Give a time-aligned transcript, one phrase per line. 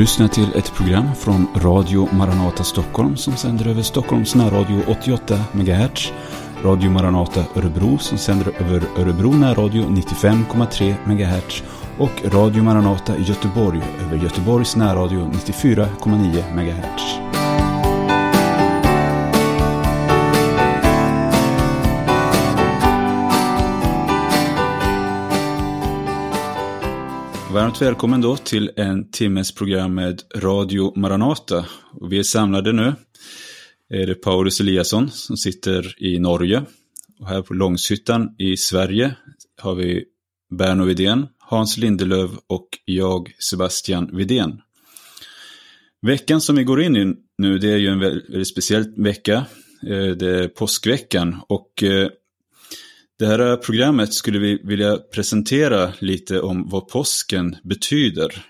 [0.00, 6.12] Lyssnar till ett program från Radio Maranata Stockholm som sänder över Stockholms närradio 88 MHz,
[6.62, 11.62] Radio Maranata Örebro som sänder över Örebro närradio 95,3 MHz
[11.98, 17.29] och Radio Maranata Göteborg över Göteborgs närradio 94,9 MHz.
[27.52, 31.66] Varmt välkommen då till en timmes program med Radio Maranata.
[31.92, 32.94] Och vi är samlade nu.
[33.88, 36.62] Det Är det Paulus Eliasson som sitter i Norge.
[37.20, 39.16] Och här på Långshyttan i Sverige
[39.60, 40.04] har vi
[40.50, 44.60] Berno Vidén, Hans Lindelöv och jag Sebastian Vidén.
[46.02, 49.46] Veckan som vi går in i nu, det är ju en väldigt speciell vecka.
[49.86, 52.08] Eh, det är påskveckan och eh,
[53.20, 58.46] det här programmet skulle vi vilja presentera lite om vad påsken betyder.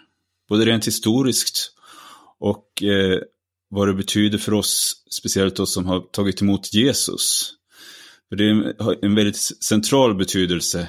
[0.49, 1.73] Både rent historiskt
[2.39, 3.19] och eh,
[3.69, 7.53] vad det betyder för oss, speciellt oss som har tagit emot Jesus.
[8.29, 10.89] För det har en väldigt central betydelse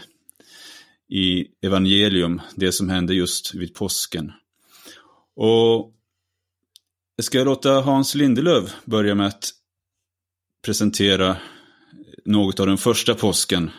[1.10, 4.32] i evangelium, det som hände just vid påsken.
[5.36, 5.94] Och
[7.16, 9.50] jag ska låta Hans Lindelöf börja med att
[10.66, 11.38] presentera
[12.26, 13.72] något av den första påsken.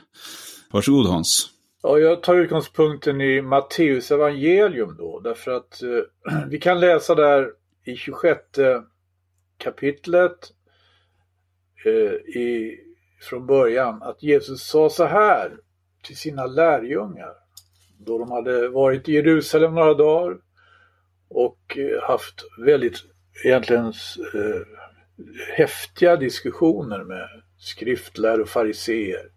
[0.70, 1.50] Varsågod Hans.
[1.82, 7.50] Ja, jag tar utgångspunkten i Matteus evangelium då, därför att eh, vi kan läsa där
[7.84, 8.40] i 26
[9.58, 10.52] kapitlet
[11.84, 12.78] eh, i,
[13.20, 15.56] från början att Jesus sa så här
[16.02, 17.32] till sina lärjungar
[17.98, 20.36] då de hade varit i Jerusalem några dagar
[21.28, 23.04] och eh, haft väldigt
[23.44, 23.86] egentligen
[24.34, 24.62] eh,
[25.56, 27.28] häftiga diskussioner med
[27.62, 29.31] skriftlärare och fariseer.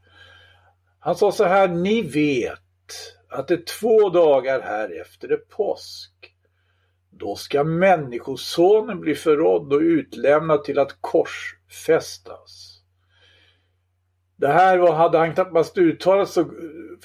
[1.00, 2.60] Han sa så här, ni vet
[3.30, 6.12] att det två dagar här efter är påsk.
[7.10, 12.82] Då ska människosonen bli förrådd och utlämnad till att korsfästas.
[14.36, 16.52] Det här var, hade han knappast uttalat så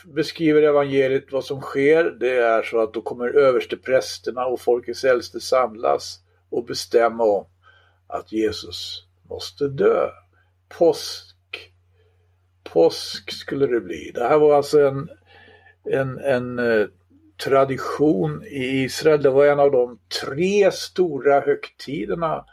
[0.05, 2.05] beskriver evangeliet vad som sker.
[2.05, 7.47] Det är så att då kommer översteprästerna och folkets äldste samlas och bestämma om
[8.07, 10.11] att Jesus måste dö
[10.79, 11.37] påsk.
[12.65, 14.11] Påsk skulle det bli.
[14.15, 15.09] Det här var alltså en,
[15.85, 16.87] en, en eh,
[17.45, 19.23] tradition i Israel.
[19.23, 22.45] Det var en av de tre stora högtiderna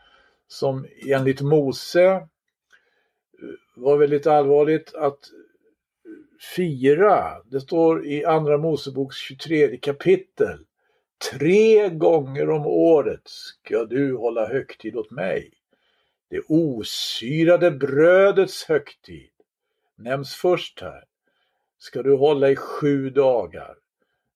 [0.48, 2.22] som enligt Mose eh,
[3.76, 5.20] var väldigt allvarligt att
[6.56, 7.44] fira.
[7.46, 10.60] Det står i Andra Moseboks 23 kapitel.
[11.32, 15.52] Tre gånger om året ska du hålla högtid åt mig.
[16.30, 19.30] Det osyrade brödets högtid
[19.96, 21.04] nämns först här.
[21.80, 23.76] Ska du hålla i sju dagar.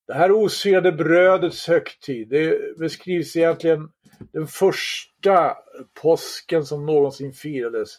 [0.06, 3.88] Det här osyrade brödets högtid, det beskrivs egentligen
[4.32, 5.56] den första
[6.02, 7.90] påsken som någonsin firades.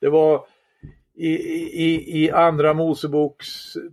[0.00, 0.46] Det var
[1.14, 1.28] i,
[1.84, 3.48] i, i andra Moseboks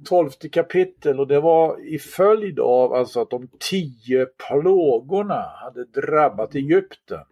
[0.05, 6.55] tolfte kapitel och det var i följd av alltså att de tio plågorna hade drabbat
[6.55, 7.23] Egypten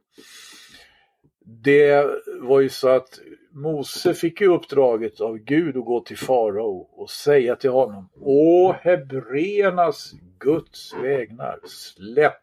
[1.46, 2.06] det
[2.40, 3.20] var ju så att
[3.52, 8.76] Mose fick ju uppdraget av Gud att gå till farao och säga till honom Å
[8.82, 12.34] hebreernas Guds vägnar, släpp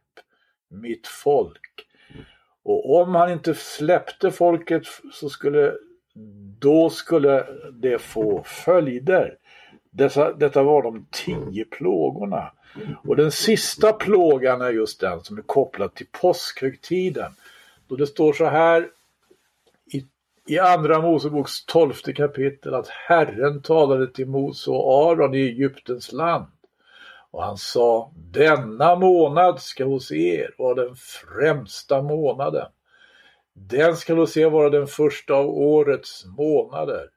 [0.69, 1.87] mitt folk.
[2.63, 5.75] Och om han inte släppte folket så skulle
[6.59, 9.37] då skulle det få följder.
[9.91, 12.53] Dessa, detta var de tio plågorna.
[13.05, 17.33] Och den sista plågan är just den som är kopplad till påskhögtiden.
[17.91, 18.89] Och det står så här
[19.93, 20.05] i,
[20.47, 26.47] i Andra Moseboks tolfte kapitel att Herren talade till Mose och Aron i Egyptens land.
[27.31, 32.67] Och han sa, denna månad ska hos er vara den främsta månaden.
[33.53, 37.09] Den ska hos er vara den första av årets månader.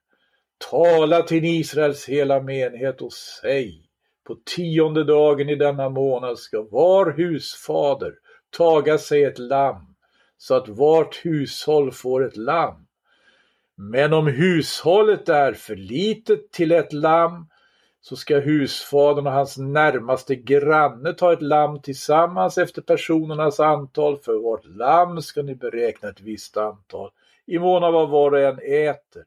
[0.72, 3.90] Tala till Israels hela menighet och säg,
[4.24, 8.14] på tionde dagen i denna månad ska var husfader
[8.58, 9.93] taga sig ett lamm
[10.44, 12.86] så att vart hushåll får ett lamm.
[13.76, 17.48] Men om hushållet är för litet till ett lamm
[18.02, 24.18] så ska husfadern och hans närmaste granne ta ett lamm tillsammans efter personernas antal.
[24.18, 27.10] För vart lamm ska ni beräkna ett visst antal
[27.46, 29.24] i mån av vad var och en äter.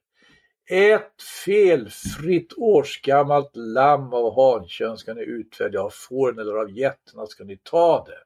[0.71, 7.45] Ett felfritt årsgammalt lamm av hankön ska ni utvälja, av fåren eller av getterna ska
[7.45, 8.19] ni ta det.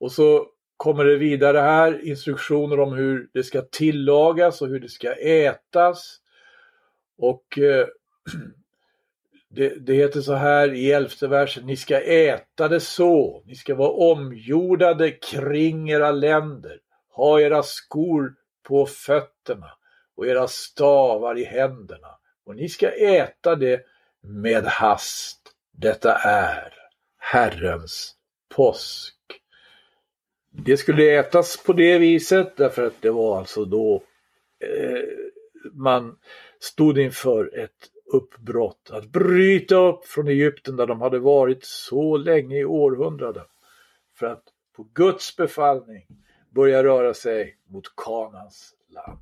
[0.00, 0.46] Och så
[0.82, 6.16] kommer det vidare här instruktioner om hur det ska tillagas och hur det ska ätas.
[7.18, 7.86] Och eh,
[9.48, 13.74] Det, det heter så här i elfte versen, ni ska äta det så, ni ska
[13.74, 16.78] vara omjordade kring era länder,
[17.10, 19.70] ha era skor på fötterna
[20.16, 22.08] och era stavar i händerna
[22.46, 23.80] och ni ska äta det
[24.20, 25.40] med hast.
[25.72, 26.72] Detta är
[27.18, 28.14] Herrens
[28.54, 29.21] påsk.
[30.52, 34.02] Det skulle ätas på det viset därför att det var alltså då
[34.64, 35.02] eh,
[35.72, 36.16] man
[36.60, 42.58] stod inför ett uppbrott, att bryta upp från Egypten där de hade varit så länge
[42.58, 43.44] i århundraden.
[44.18, 44.42] För att
[44.76, 46.06] på Guds befallning
[46.54, 49.18] börja röra sig mot Kanans land.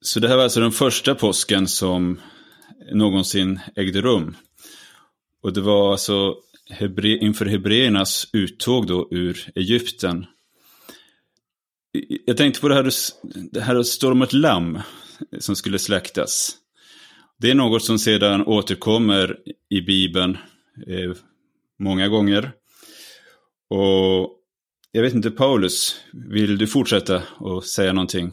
[0.00, 2.20] Så det här var alltså den första påsken som
[2.92, 4.36] någonsin ägde rum.
[5.42, 6.34] Och det var alltså
[6.70, 10.26] hebre inför hebreernas uttåg då ur Egypten.
[12.24, 12.90] Jag tänkte på det här,
[13.52, 14.78] det här står om ett lamm
[15.38, 16.56] som skulle släktas.
[17.38, 19.36] Det är något som sedan återkommer
[19.68, 20.38] i Bibeln
[20.86, 21.12] eh,
[21.78, 22.52] många gånger.
[23.70, 24.38] Och
[24.92, 28.32] jag vet inte, Paulus, vill du fortsätta och säga någonting?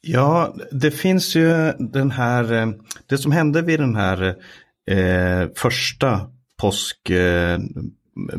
[0.00, 2.68] Ja, det finns ju den här, eh,
[3.06, 4.36] det som hände vid den här
[4.90, 6.20] eh, första
[6.56, 7.58] påsk, eh,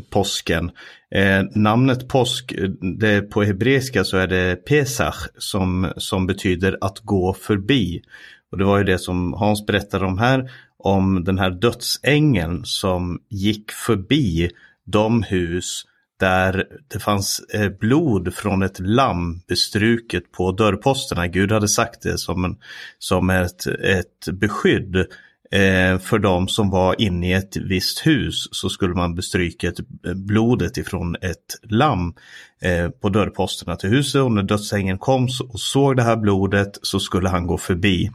[0.10, 0.72] påsken.
[1.12, 2.54] Eh, namnet påsk,
[3.00, 8.02] det, på hebreiska så är det Pesach som, som betyder att gå förbi.
[8.52, 13.20] Och det var ju det som Hans berättade om här, om den här dödsängeln som
[13.30, 14.50] gick förbi
[14.86, 15.86] de hus
[16.20, 21.28] där det fanns eh, blod från ett lamm bestruket på dörrposterna.
[21.28, 22.58] Gud hade sagt det som, en,
[23.00, 25.06] som ett, ett beskydd
[25.52, 29.80] eh, för de som var inne i ett visst hus så skulle man bestryka ett,
[29.80, 32.14] eh, blodet ifrån ett lamm
[32.62, 37.00] eh, på dörrposterna till huset och när dödsängeln kom och såg det här blodet så
[37.00, 38.12] skulle han gå förbi.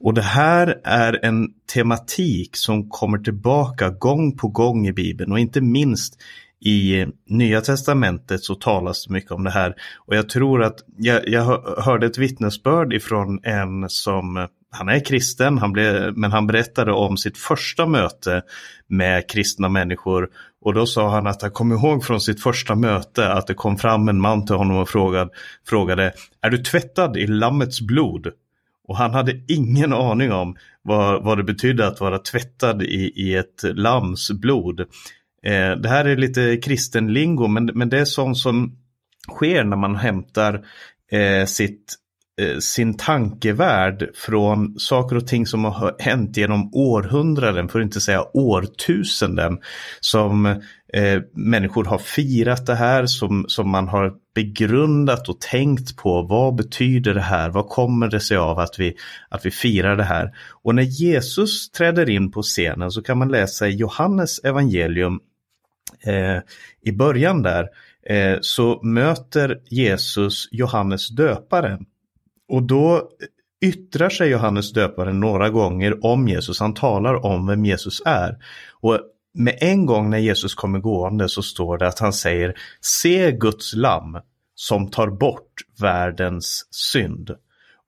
[0.00, 5.38] Och det här är en tematik som kommer tillbaka gång på gång i Bibeln och
[5.38, 6.18] inte minst
[6.64, 9.74] i eh, Nya Testamentet så talas det mycket om det här.
[10.06, 11.44] Och jag tror att jag, jag
[11.78, 16.92] hörde ett vittnesbörd ifrån en som, eh, han är kristen, han blev, men han berättade
[16.92, 18.42] om sitt första möte
[18.86, 20.28] med kristna människor.
[20.64, 23.78] Och då sa han att han kom ihåg från sitt första möte att det kom
[23.78, 25.30] fram en man till honom och frågade,
[25.68, 28.28] frågade är du tvättad i lammets blod?
[28.88, 33.34] Och han hade ingen aning om vad, vad det betydde att vara tvättad i, i
[33.34, 34.80] ett lams blod.
[35.42, 38.76] Eh, det här är lite kristen lingo men, men det är sånt som
[39.30, 40.64] sker när man hämtar
[41.10, 41.94] eh, sitt,
[42.40, 48.00] Eh, sin tankevärld från saker och ting som har hänt genom århundraden, för att inte
[48.00, 49.58] säga årtusenden.
[50.00, 50.46] Som
[50.92, 56.22] eh, människor har firat det här, som, som man har begrundat och tänkt på.
[56.22, 57.50] Vad betyder det här?
[57.50, 58.96] Vad kommer det sig av att vi,
[59.28, 60.32] att vi firar det här?
[60.62, 65.20] Och när Jesus träder in på scenen så kan man läsa i Johannes evangelium
[66.04, 66.38] eh,
[66.82, 67.68] i början där
[68.06, 71.86] eh, så möter Jesus Johannes döparen.
[72.48, 73.08] Och då
[73.64, 76.60] yttrar sig Johannes döparen några gånger om Jesus.
[76.60, 78.36] Han talar om vem Jesus är.
[78.80, 79.00] Och
[79.34, 83.74] med en gång när Jesus kommer gående så står det att han säger Se Guds
[83.74, 84.18] lamm
[84.54, 87.30] som tar bort världens synd.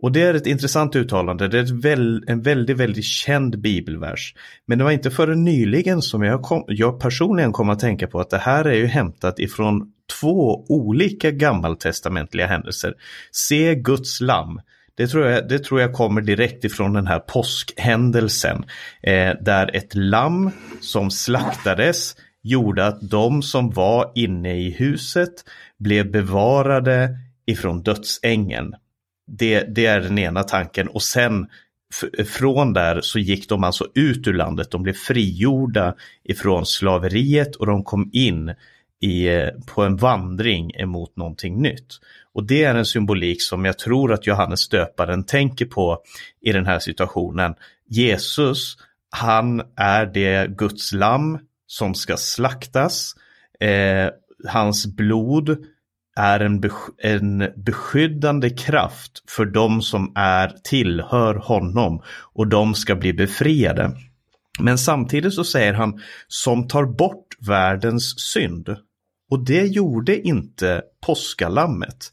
[0.02, 4.34] Och det är ett intressant uttalande, det är väl, en väldigt, väldigt känd bibelvers.
[4.66, 8.20] Men det var inte förrän nyligen som jag, kom, jag personligen kom att tänka på
[8.20, 12.94] att det här är ju hämtat ifrån två olika gammaltestamentliga händelser.
[13.32, 14.60] Se Guds lamm.
[14.94, 18.64] Det tror, jag, det tror jag kommer direkt ifrån den här påskhändelsen.
[19.02, 25.32] Eh, där ett lamm som slaktades gjorde att de som var inne i huset
[25.78, 28.74] blev bevarade ifrån dödsängen.
[29.26, 31.46] Det, det är den ena tanken och sen
[32.26, 34.70] från där så gick de alltså ut ur landet.
[34.70, 35.94] De blev frigjorda
[36.24, 38.54] ifrån slaveriet och de kom in
[39.00, 42.00] i, eh, på en vandring emot någonting nytt.
[42.34, 46.02] Och det är en symbolik som jag tror att Johannes döparen tänker på
[46.40, 47.54] i den här situationen.
[47.88, 48.76] Jesus,
[49.10, 53.14] han är det Guds lamm som ska slaktas.
[53.60, 54.10] Eh,
[54.48, 55.64] hans blod
[56.16, 62.02] är en, besk en beskyddande kraft för de som är tillhör honom
[62.34, 63.92] och de ska bli befriade.
[64.58, 68.76] Men samtidigt så säger han som tar bort världens synd.
[69.30, 72.12] Och det gjorde inte påskalammet.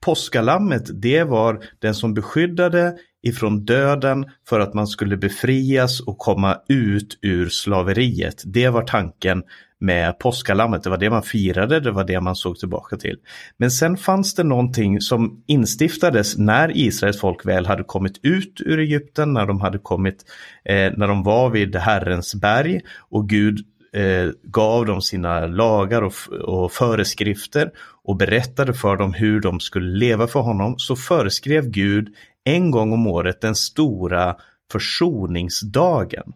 [0.00, 6.58] Påskalammet det var den som beskyddade ifrån döden för att man skulle befrias och komma
[6.68, 8.42] ut ur slaveriet.
[8.46, 9.42] Det var tanken
[9.80, 10.82] med påskalammet.
[10.82, 13.16] Det var det man firade, det var det man såg tillbaka till.
[13.56, 18.78] Men sen fanns det någonting som instiftades när Israels folk väl hade kommit ut ur
[18.78, 20.24] Egypten, när de hade kommit,
[20.64, 23.58] eh, när de var vid Herrens berg och Gud
[23.94, 27.70] eh, gav dem sina lagar och, och föreskrifter
[28.04, 32.08] och berättade för dem hur de skulle leva för honom så föreskrev Gud
[32.44, 34.36] en gång om året den stora
[34.72, 36.32] försoningsdagen.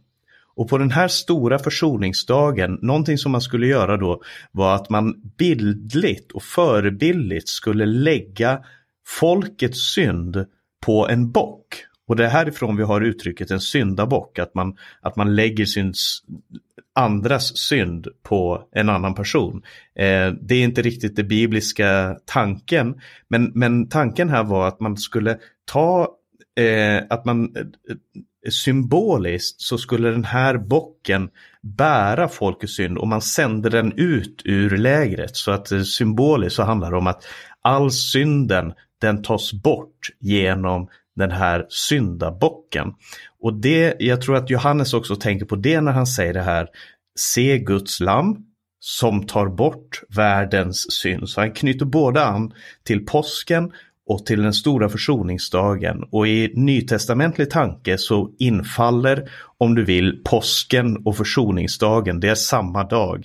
[0.56, 4.22] Och på den här stora försoningsdagen, någonting som man skulle göra då
[4.52, 8.60] var att man bildligt och förebildligt skulle lägga
[9.06, 10.46] folkets synd
[10.86, 11.84] på en bock.
[12.06, 15.94] Och det är härifrån vi har uttrycket en syndabock, att man, att man lägger sin
[16.98, 19.62] andras synd på en annan person.
[19.98, 24.96] Eh, det är inte riktigt den bibliska tanken, men, men tanken här var att man
[24.96, 26.08] skulle ta,
[26.60, 31.30] eh, att man eh, symboliskt så skulle den här bocken
[31.62, 35.36] bära folkets synd och man sände den ut ur lägret.
[35.36, 37.24] Så att eh, symboliskt så handlar det om att
[37.62, 40.88] all synden den tas bort genom
[41.18, 42.92] den här syndabocken.
[43.40, 46.68] Och det, jag tror att Johannes också tänker på det när han säger det här,
[47.18, 48.36] se Guds lam
[48.80, 51.28] som tar bort världens synd.
[51.28, 52.52] Så han knyter både an
[52.84, 53.72] till påsken
[54.08, 56.04] och till den stora försoningsdagen.
[56.10, 62.20] Och i nytestamentlig tanke så infaller, om du vill, påsken och försoningsdagen.
[62.20, 63.24] Det är samma dag.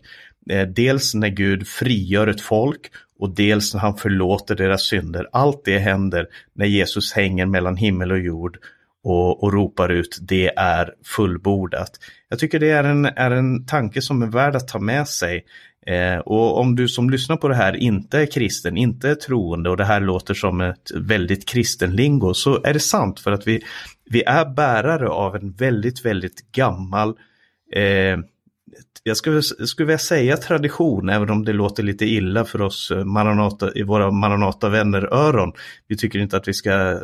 [0.49, 2.91] Eh, dels när Gud frigör ett folk
[3.23, 5.27] och dels när han förlåter deras synder.
[5.31, 8.57] Allt det händer när Jesus hänger mellan himmel och jord
[9.03, 11.91] och, och ropar ut det är fullbordat.
[12.29, 15.45] Jag tycker det är en, är en tanke som är värd att ta med sig.
[15.87, 19.69] Eh, och om du som lyssnar på det här inte är kristen, inte är troende
[19.69, 23.47] och det här låter som ett väldigt kristen lingo så är det sant för att
[23.47, 23.63] vi,
[24.05, 27.09] vi är bärare av en väldigt, väldigt gammal
[27.75, 28.17] eh,
[29.03, 33.05] jag skulle, skulle vilja säga tradition, även om det låter lite illa för oss eh,
[33.05, 35.53] Maranata, i våra Maranata-vänner öron.
[35.87, 36.99] Vi tycker inte att vi ska eh,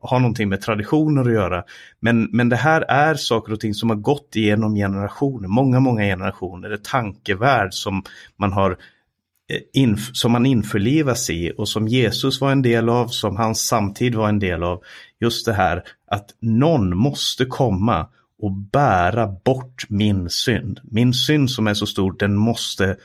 [0.00, 1.64] ha någonting med traditioner att göra.
[2.00, 6.02] Men, men det här är saker och ting som har gått igenom generationer, många, många
[6.02, 6.70] generationer.
[6.70, 8.02] En tankevärld som
[8.36, 13.08] man har eh, Inf som man införlivas i och som Jesus var en del av,
[13.08, 14.82] som hans samtid var en del av.
[15.20, 18.06] Just det här att någon måste komma
[18.38, 20.80] och bära bort min synd.
[20.84, 22.96] Min synd som är så stor, den måste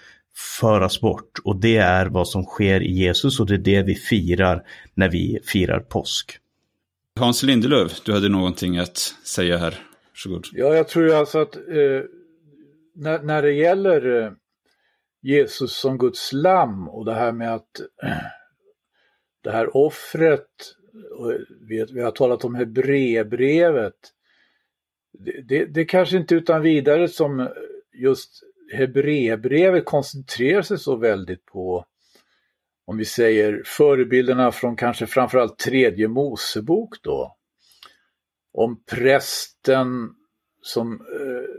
[0.59, 3.95] föras bort och det är vad som sker i Jesus och det är det vi
[3.95, 6.37] firar när vi firar påsk.
[7.19, 9.79] Hans Lindelöf, du hade någonting att säga här.
[10.11, 10.47] Varsågod.
[10.53, 12.01] Ja, jag tror alltså att eh,
[12.95, 14.31] när, när det gäller eh,
[15.21, 18.09] Jesus som Guds lamm och det här med att eh,
[19.43, 20.47] det här offret,
[21.67, 23.93] vi, vi har talat om Hebreerbrevet,
[25.43, 27.49] det, det, kanske inte utan vidare som
[27.93, 31.85] just Hebreerbrevet koncentrerar sig så väldigt på,
[32.85, 37.37] om vi säger förebilderna från kanske framförallt tredje Mosebok då.
[38.53, 40.09] Om prästen
[40.61, 41.55] som, eh,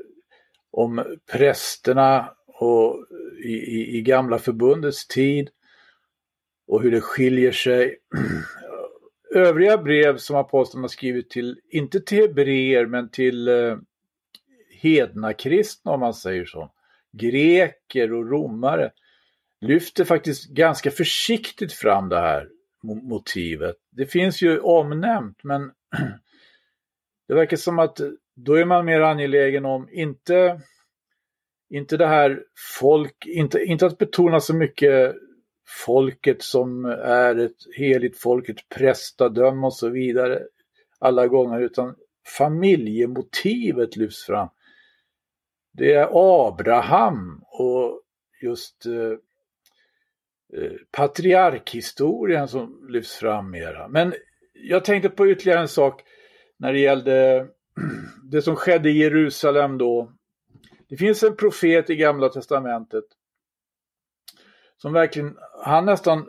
[0.70, 3.06] om prästerna och
[3.44, 5.50] i, i, i gamla förbundets tid
[6.66, 7.98] och hur det skiljer sig
[9.34, 13.76] övriga brev som aposteln har skrivit till, inte till hebreer men till eh,
[14.70, 16.72] hedna kristna om man säger så,
[17.12, 18.90] greker och romare,
[19.60, 22.48] lyfter faktiskt ganska försiktigt fram det här
[22.82, 23.76] motivet.
[23.90, 25.62] Det finns ju omnämnt men
[27.28, 28.00] det verkar som att
[28.34, 30.60] då är man mer angelägen om, inte,
[31.70, 32.42] inte det här
[32.80, 35.14] folk, inte, inte att betona så mycket
[35.66, 40.42] folket som är ett heligt folk, ett prästadöme och så vidare
[40.98, 41.94] alla gånger, utan
[42.38, 44.48] familjemotivet lyfts fram.
[45.72, 46.08] Det är
[46.48, 48.00] Abraham och
[48.42, 49.18] just eh,
[50.62, 53.88] eh, patriarkhistorien som lyfts fram mera.
[53.88, 54.14] Men
[54.52, 56.02] jag tänkte på ytterligare en sak
[56.56, 57.48] när det gällde
[58.30, 60.12] det som skedde i Jerusalem då.
[60.88, 63.04] Det finns en profet i Gamla Testamentet
[64.82, 66.26] som verkligen, han nästan,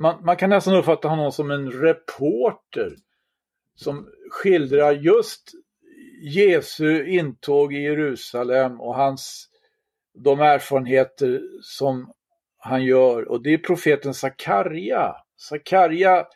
[0.00, 2.96] man, man kan nästan uppfatta honom som en reporter
[3.74, 5.50] som skildrar just
[6.22, 9.48] Jesu intåg i Jerusalem och hans,
[10.14, 12.12] de erfarenheter som
[12.58, 13.28] han gör.
[13.28, 15.16] Och det är profeten Sakarja.
[15.36, 16.26] Sakarja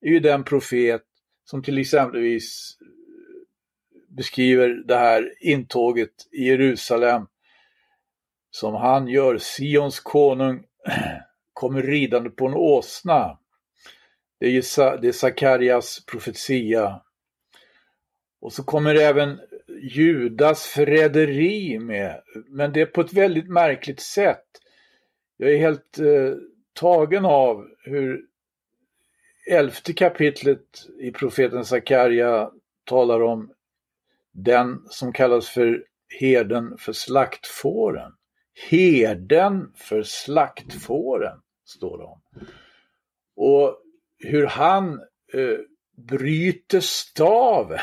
[0.00, 1.02] är ju den profet
[1.44, 2.78] som till exempelvis
[4.08, 7.26] beskriver det här intåget i Jerusalem
[8.50, 9.38] som han gör.
[9.38, 10.64] Sions konung
[11.52, 13.38] kommer ridande på en åsna.
[14.40, 17.02] Det är, det är Sakarias profetia.
[18.40, 19.40] Och så kommer även
[19.82, 24.44] Judas förräderi med, men det är på ett väldigt märkligt sätt.
[25.36, 26.34] Jag är helt eh,
[26.72, 28.24] tagen av hur
[29.50, 32.50] elfte kapitlet i profeten Sakarja
[32.84, 33.52] talar om
[34.32, 35.84] den som kallas för
[36.20, 38.12] herden för slaktfåren.
[38.66, 42.20] Herden för slaktfåren, står det om.
[43.36, 43.82] Och
[44.18, 45.00] hur han
[45.32, 45.58] eh,
[45.96, 47.78] bryter staven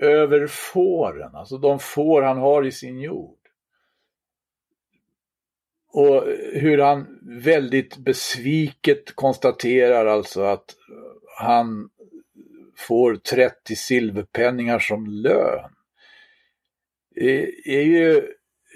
[0.00, 3.38] över fåren, alltså de får han har i sin jord.
[5.92, 10.76] Och hur han väldigt besviket konstaterar alltså att
[11.38, 11.90] han
[12.76, 15.70] får 30 silverpenningar som lön.
[17.14, 18.32] Det är ju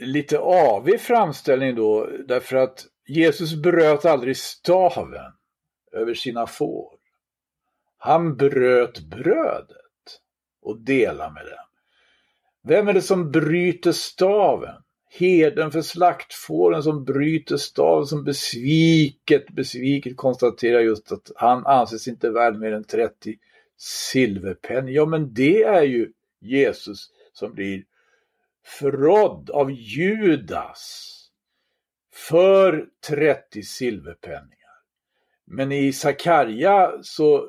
[0.07, 5.33] lite avig framställning då därför att Jesus bröt aldrig staven
[5.93, 6.91] över sina får.
[7.99, 9.77] Han bröt brödet
[10.63, 11.67] och delade med dem.
[12.65, 14.75] Vem är det som bryter staven?
[15.11, 22.31] Heden för slaktfåren som bryter staven, som besviket, besviket konstaterar just att han anses inte
[22.31, 23.37] värd mer än 30
[23.77, 24.95] silverpenning.
[24.95, 27.85] Ja, men det är ju Jesus som blir
[28.65, 31.09] förrådd av Judas
[32.13, 34.59] för 30 silverpenningar.
[35.45, 37.49] Men i Sakarja så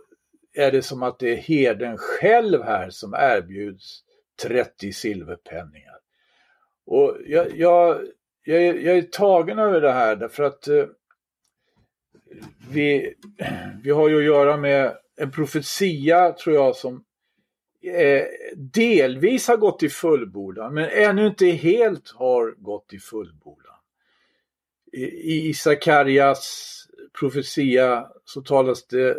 [0.53, 4.03] är det som att det är herden själv här som erbjuds
[4.41, 5.97] 30 silverpenningar.
[6.85, 8.01] Och jag, jag,
[8.43, 10.85] jag, är, jag är tagen över det här därför att eh,
[12.69, 13.13] vi,
[13.83, 17.03] vi har ju att göra med en profetia, tror jag, som
[17.83, 18.25] eh,
[18.55, 23.75] delvis har gått i fullbordan, men ännu inte helt har gått i fullbordan.
[24.91, 26.69] I, i Sakarias
[27.19, 29.17] profetia så talas det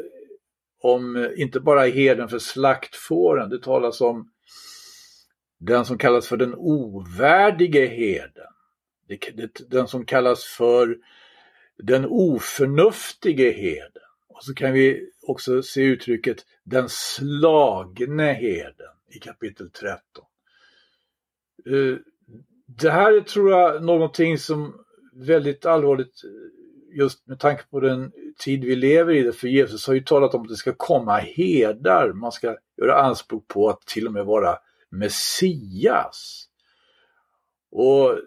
[0.81, 4.31] om eh, inte bara herden för slaktfåren, det talas om
[5.59, 8.47] den som kallas för den ovärdige herden.
[9.69, 10.97] Den som kallas för
[11.79, 14.03] den oförnuftige herden.
[14.29, 19.99] Och så kan vi också se uttrycket den slagne herden i kapitel 13.
[21.67, 21.99] Eh,
[22.67, 28.13] det här är tror jag någonting som väldigt allvarligt eh, just med tanke på den
[28.39, 32.13] tid vi lever i, för Jesus har ju talat om att det ska komma herdar,
[32.13, 34.59] man ska göra anspråk på att till och med vara
[34.91, 36.49] Messias.
[37.71, 38.19] Och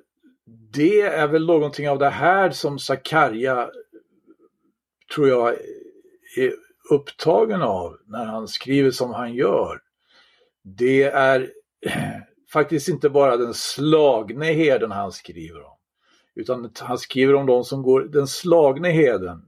[0.74, 3.70] det är väl någonting av det här som Sakarja,
[5.16, 5.54] tror jag,
[6.38, 9.82] är upptagen av när han skriver som han gör.
[10.64, 11.52] Det är
[12.54, 15.78] faktiskt inte bara den slagne herden han skriver om.
[16.36, 19.42] Utan han skriver om de som går den slagne heden,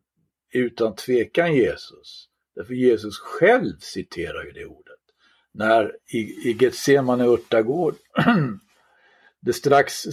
[0.54, 2.30] utan tvekan Jesus.
[2.56, 5.00] Därför Jesus själv citerar ju det ordet.
[5.52, 7.96] När i, i Getsemane örtagård
[9.42, 10.04] det strax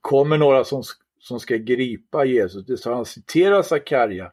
[0.00, 0.82] kommer några som,
[1.18, 2.66] som ska gripa Jesus.
[2.66, 4.32] Det så han citerar Sakarja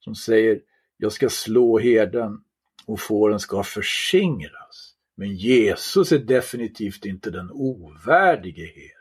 [0.00, 0.60] som säger
[0.96, 2.40] jag ska slå herden
[2.86, 4.94] och fåren ska förskingras.
[5.16, 8.92] Men Jesus är definitivt inte den ovärdige herden.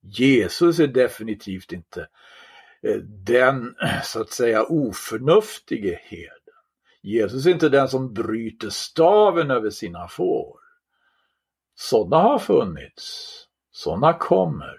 [0.00, 2.08] Jesus är definitivt inte
[2.82, 2.96] eh,
[3.26, 3.74] den,
[4.04, 6.34] så att säga, oförnuftige herden.
[7.02, 10.58] Jesus är inte den som bryter staven över sina får.
[11.74, 13.34] Sådana har funnits.
[13.70, 14.78] Sådana kommer.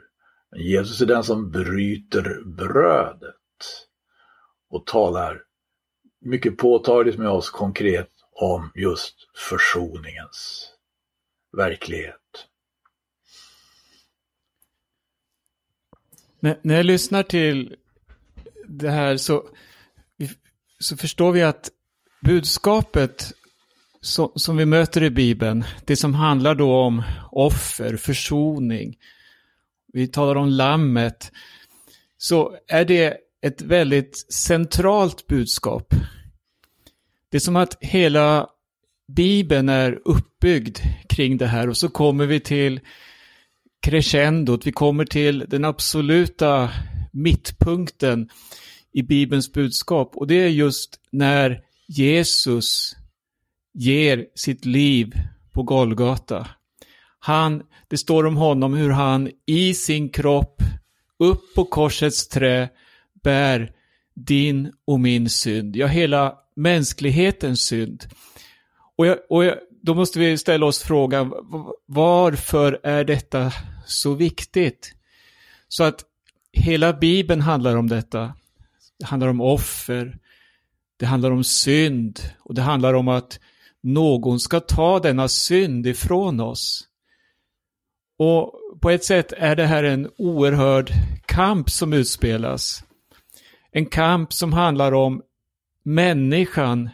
[0.51, 3.35] Men Jesus är den som bryter brödet
[4.69, 5.43] och talar
[6.21, 10.69] mycket påtagligt med oss konkret om just försoningens
[11.57, 12.15] verklighet.
[16.39, 17.75] När, när jag lyssnar till
[18.67, 19.49] det här så,
[20.79, 21.71] så förstår vi att
[22.21, 23.33] budskapet
[24.01, 28.97] så, som vi möter i Bibeln, det som handlar då om offer, försoning,
[29.93, 31.31] vi talar om lammet,
[32.17, 35.93] så är det ett väldigt centralt budskap.
[37.31, 38.49] Det är som att hela
[39.07, 40.77] Bibeln är uppbyggd
[41.09, 42.79] kring det här och så kommer vi till
[43.81, 46.69] crescendot, vi kommer till den absoluta
[47.11, 48.29] mittpunkten
[48.93, 50.11] i Bibelns budskap.
[50.15, 52.95] Och det är just när Jesus
[53.73, 55.13] ger sitt liv
[55.53, 56.47] på Golgata.
[57.19, 60.61] Han, det står om honom hur han i sin kropp
[61.19, 62.69] upp på korsets trä
[63.23, 63.71] bär
[64.13, 68.05] din och min synd, ja hela mänsklighetens synd.
[68.95, 71.33] Och, jag, och jag, då måste vi ställa oss frågan,
[71.85, 73.51] varför är detta
[73.85, 74.95] så viktigt?
[75.67, 76.05] Så att
[76.53, 78.33] hela Bibeln handlar om detta.
[78.99, 80.17] Det handlar om offer,
[80.97, 83.39] det handlar om synd och det handlar om att
[83.81, 86.87] någon ska ta denna synd ifrån oss.
[88.17, 90.91] Och på ett sätt är det här en oerhörd
[91.25, 92.83] kamp som utspelas.
[93.71, 95.21] En kamp som handlar om
[95.83, 96.89] människan.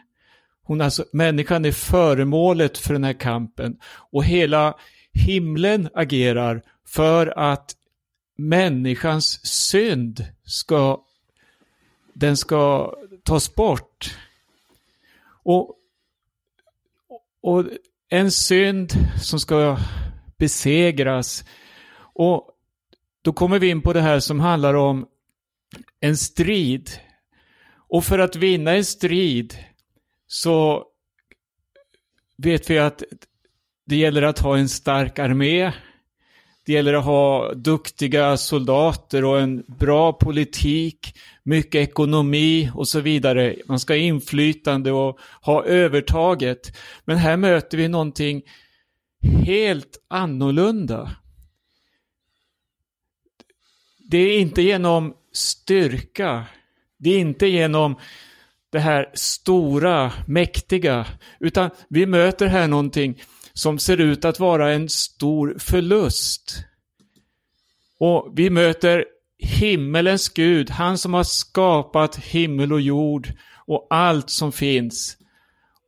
[0.63, 3.77] Hon alltså, människan är föremålet för den här kampen.
[4.11, 4.75] Och hela
[5.13, 7.75] himlen agerar för att
[8.37, 11.01] människans synd ska,
[12.13, 14.17] den ska tas bort.
[15.43, 15.75] Och,
[17.41, 17.65] och
[18.09, 19.77] en synd som ska
[20.37, 21.45] besegras.
[21.97, 22.51] Och
[23.21, 25.07] då kommer vi in på det här som handlar om
[25.99, 26.89] en strid.
[27.87, 29.57] Och för att vinna en strid
[30.27, 30.85] så
[32.37, 33.03] vet vi att
[33.85, 35.71] det gäller att ha en stark armé.
[36.65, 43.55] Det gäller att ha duktiga soldater och en bra politik, mycket ekonomi och så vidare.
[43.67, 46.77] Man ska ha inflytande och ha övertaget.
[47.05, 48.43] Men här möter vi någonting
[49.45, 51.15] helt annorlunda.
[53.97, 56.45] Det är inte genom styrka,
[56.97, 57.95] det är inte genom
[58.71, 61.05] det här stora, mäktiga,
[61.39, 63.21] utan vi möter här någonting
[63.53, 66.63] som ser ut att vara en stor förlust.
[67.99, 69.05] Och vi möter
[69.37, 73.33] himmelens Gud, han som har skapat himmel och jord
[73.67, 75.17] och allt som finns.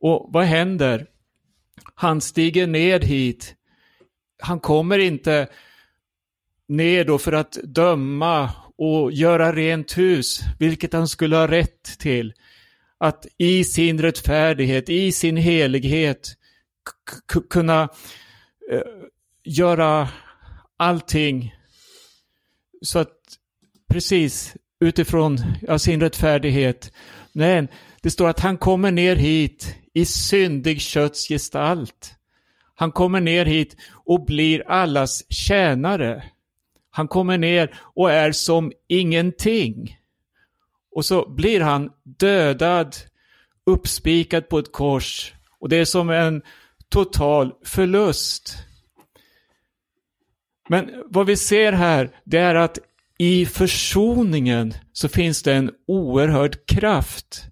[0.00, 1.06] Och vad händer?
[1.94, 3.54] Han stiger ned hit.
[4.42, 5.48] Han kommer inte
[6.68, 12.32] ner då för att döma och göra rent hus, vilket han skulle ha rätt till.
[12.98, 16.34] Att i sin rättfärdighet, i sin helighet
[17.50, 17.82] kunna
[18.72, 18.80] eh,
[19.44, 20.08] göra
[20.76, 21.54] allting
[22.82, 23.14] så att
[23.90, 26.92] precis utifrån ja, sin rättfärdighet.
[27.32, 27.68] Men
[28.02, 32.14] det står att han kommer ner hit i syndig kötts gestalt.
[32.74, 36.24] Han kommer ner hit och blir allas tjänare.
[36.98, 39.98] Han kommer ner och är som ingenting.
[40.90, 42.96] Och så blir han dödad,
[43.66, 45.34] uppspikad på ett kors.
[45.58, 46.42] Och det är som en
[46.88, 48.56] total förlust.
[50.68, 52.78] Men vad vi ser här, det är att
[53.18, 57.44] i försoningen så finns det en oerhörd kraft.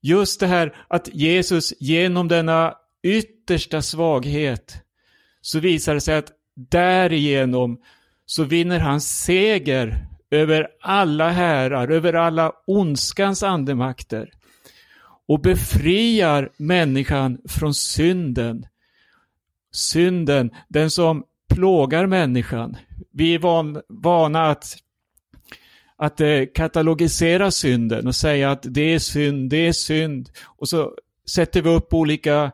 [0.00, 4.76] Just det här att Jesus genom denna yttersta svaghet
[5.40, 7.80] så visar det sig att därigenom
[8.26, 14.30] så vinner han seger över alla härar, över alla ondskans andemakter
[15.28, 18.66] och befriar människan från synden.
[19.72, 22.76] Synden, den som plågar människan.
[23.12, 24.76] Vi är van, vana att,
[25.96, 30.30] att eh, katalogisera synden och säga att det är synd, det är synd.
[30.44, 30.94] Och så
[31.28, 32.52] sätter vi upp olika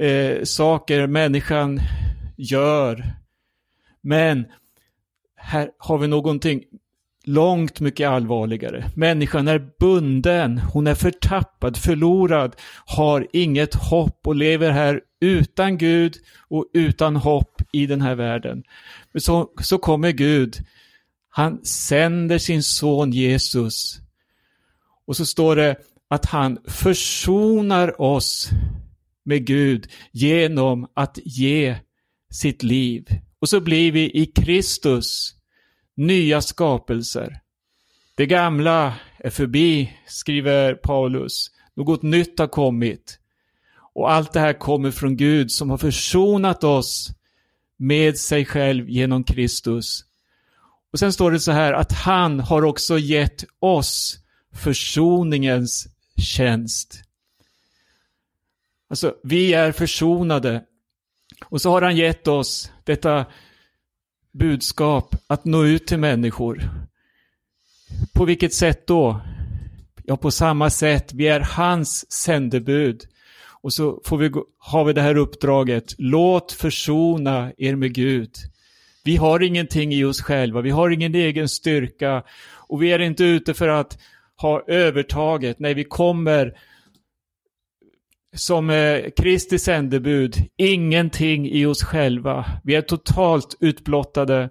[0.00, 1.80] eh, saker människan
[2.36, 3.12] gör.
[4.00, 4.46] Men
[5.36, 6.64] här har vi någonting
[7.24, 8.84] långt mycket allvarligare.
[8.96, 16.14] Människan är bunden, hon är förtappad, förlorad, har inget hopp och lever här utan Gud
[16.48, 18.62] och utan hopp i den här världen.
[19.12, 20.56] Men så, så kommer Gud,
[21.28, 24.00] han sänder sin son Jesus.
[25.06, 25.76] Och så står det
[26.08, 28.48] att han försonar oss
[29.24, 31.76] med Gud genom att ge
[32.34, 33.20] sitt liv.
[33.38, 35.34] Och så blir vi i Kristus
[35.96, 37.40] nya skapelser.
[38.16, 41.50] Det gamla är förbi, skriver Paulus.
[41.74, 43.18] Något nytt har kommit.
[43.94, 47.10] Och allt det här kommer från Gud som har försonat oss
[47.76, 50.04] med sig själv genom Kristus.
[50.92, 54.18] Och sen står det så här att han har också gett oss
[54.52, 57.02] försoningens tjänst.
[58.88, 60.64] Alltså, vi är försonade.
[61.54, 63.26] Och så har han gett oss detta
[64.32, 66.70] budskap att nå ut till människor.
[68.14, 69.20] På vilket sätt då?
[70.04, 71.12] Ja, på samma sätt.
[71.12, 73.04] Vi är hans sändebud.
[73.62, 75.94] Och så får vi, har vi det här uppdraget.
[75.98, 78.30] Låt försona er med Gud.
[79.04, 80.60] Vi har ingenting i oss själva.
[80.60, 82.22] Vi har ingen egen styrka.
[82.68, 83.98] Och vi är inte ute för att
[84.36, 85.58] ha övertaget.
[85.58, 86.54] Nej, vi kommer
[88.34, 92.60] som eh, Kristi sändebud, ingenting i oss själva.
[92.64, 94.50] Vi är totalt utblottade.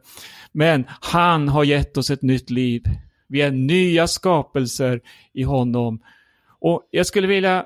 [0.52, 2.84] Men han har gett oss ett nytt liv.
[3.28, 5.02] Vi är nya skapelser
[5.34, 6.04] i honom.
[6.60, 7.65] Och jag skulle vilja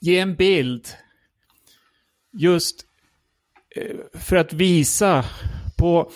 [0.00, 0.88] ge en bild
[2.32, 2.84] just
[3.76, 5.24] eh, för att visa
[5.78, 6.10] på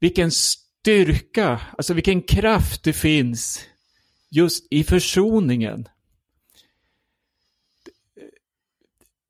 [0.00, 3.64] vilken styrka, alltså vilken kraft det finns
[4.30, 5.88] just i försoningen.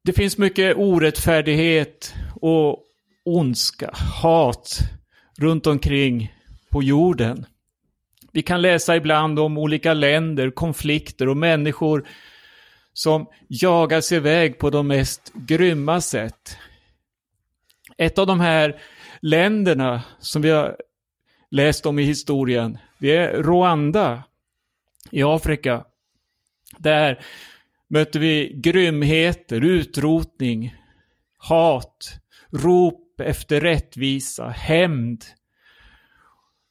[0.09, 2.85] Det finns mycket orättfärdighet och
[3.25, 3.91] ondska,
[4.23, 4.79] hat
[5.39, 6.35] runt omkring
[6.71, 7.47] på jorden.
[8.33, 12.09] Vi kan läsa ibland om olika länder, konflikter och människor
[12.93, 16.57] som jagas iväg på de mest grymma sätt.
[17.97, 18.81] Ett av de här
[19.21, 20.77] länderna som vi har
[21.51, 24.23] läst om i historien, det är Rwanda
[25.11, 25.85] i Afrika.
[26.79, 27.21] Där
[27.89, 30.75] möter vi grymheter, utrotning,
[31.39, 32.21] hat,
[32.51, 35.25] rop efter rättvisa, hämnd.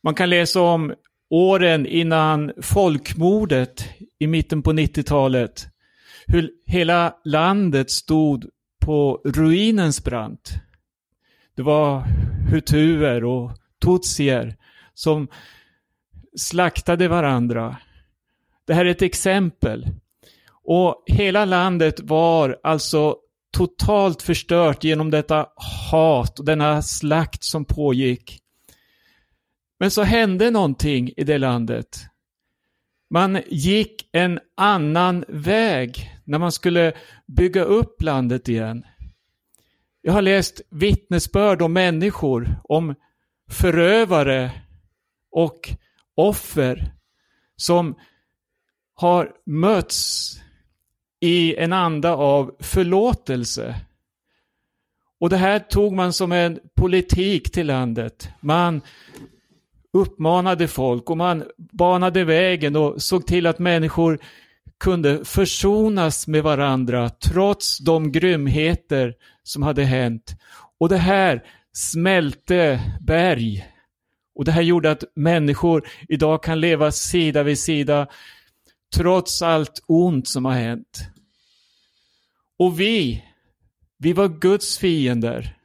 [0.04, 0.94] Man kan läsa om
[1.30, 3.86] åren innan folkmordet
[4.20, 5.68] i mitten på 90-talet.
[6.28, 8.50] Hur hela landet stod
[8.80, 10.54] på ruinens brant.
[11.56, 12.04] Det var
[12.52, 13.52] hutuer och
[13.86, 14.56] tutsier
[14.94, 15.28] som
[16.38, 17.78] slaktade varandra.
[18.68, 19.88] Det här är ett exempel.
[20.70, 23.18] Och hela landet var alltså
[23.58, 25.48] totalt förstört genom detta
[25.82, 28.40] hat och denna slakt som pågick.
[29.80, 32.00] Men så hände någonting i det landet.
[33.10, 36.94] Man gick en annan väg när man skulle
[37.28, 38.86] bygga upp landet igen.
[40.02, 42.96] Jag har läst vittnesbörd om människor, om
[43.50, 44.52] förövare
[45.32, 45.70] och
[46.16, 46.94] offer
[47.56, 47.96] som
[48.94, 50.38] har mötts
[51.22, 53.76] i en anda av förlåtelse.
[55.20, 58.30] Och det här tog man som en politik till landet.
[58.40, 58.82] Man
[59.94, 64.20] uppmanade folk och man banade vägen och såg till att människor
[64.80, 70.36] kunde försonas med varandra trots de grymheter som hade hänt.
[70.80, 73.66] Och det här smälte berg.
[74.36, 78.08] Och det här gjorde att människor idag kan leva sida vid sida
[78.96, 81.08] trots allt ont som har hänt.
[82.60, 83.24] Och vi,
[83.98, 85.58] vi var Guds fiender.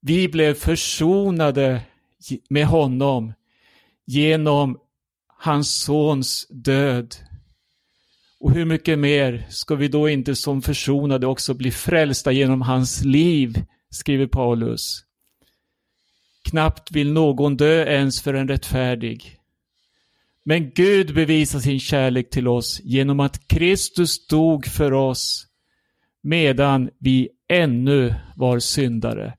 [0.00, 1.80] Vi blev försonade
[2.48, 3.32] med honom
[4.06, 4.78] genom
[5.26, 7.16] hans sons död.
[8.40, 13.04] Och hur mycket mer ska vi då inte som försonade också bli frälsta genom hans
[13.04, 15.04] liv, skriver Paulus.
[16.44, 19.38] Knappt vill någon dö ens för en rättfärdig.
[20.44, 25.46] Men Gud bevisar sin kärlek till oss genom att Kristus dog för oss
[26.22, 29.34] medan vi ännu var syndare.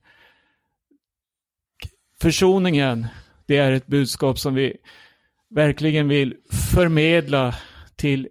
[2.20, 3.06] Försoningen,
[3.46, 4.76] det är ett budskap som vi
[5.50, 6.34] verkligen vill
[6.74, 7.54] förmedla
[7.96, 8.28] till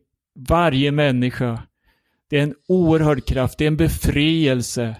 [0.49, 1.63] varje människa.
[2.29, 4.95] Det är en oerhörd kraft, det är en befrielse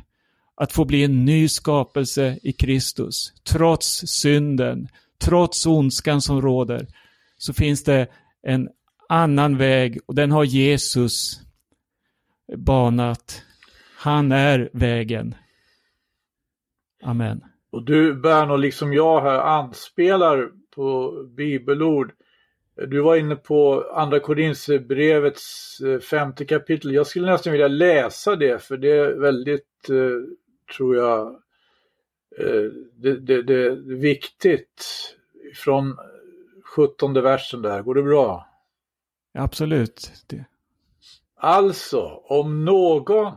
[0.55, 3.33] att få bli en ny skapelse i Kristus.
[3.43, 4.87] Trots synden,
[5.21, 6.87] trots ondskan som råder,
[7.45, 8.07] så finns det
[8.41, 8.69] en
[9.09, 11.41] annan väg och den har Jesus
[12.57, 13.43] banat.
[13.97, 15.35] Han är vägen.
[17.03, 17.41] Amen.
[17.71, 22.11] Och du Berno, liksom jag här anspelar på bibelord.
[22.87, 26.93] Du var inne på Andra Korinthierbrevets eh, femte kapitel.
[26.93, 30.35] Jag skulle nästan vilja läsa det för det är väldigt, eh,
[30.77, 31.27] tror jag,
[32.37, 34.85] eh, det, det, det är viktigt.
[35.55, 35.97] Från
[36.75, 38.47] 17 versen där, går det bra?
[39.33, 40.11] Absolut.
[40.27, 40.45] Det.
[41.35, 43.33] Alltså, om någon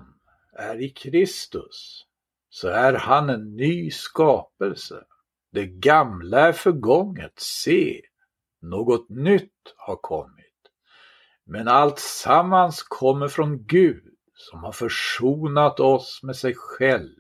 [0.53, 2.05] är i Kristus
[2.49, 5.05] så är han en ny skapelse.
[5.53, 8.01] Det gamla är förgånget, se,
[8.63, 10.45] något nytt har kommit.
[11.45, 17.15] Men allt sammans kommer från Gud som har försonat oss med sig själv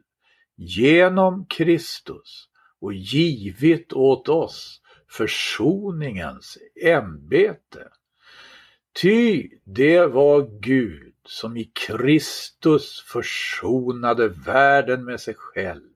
[0.56, 2.48] genom Kristus
[2.80, 7.88] och givit åt oss försoningens ämbete.
[9.00, 15.90] Ty det var Gud som i Kristus försonade världen med sig själv.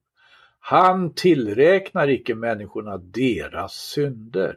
[0.61, 4.57] Han tillräknar icke människorna deras synder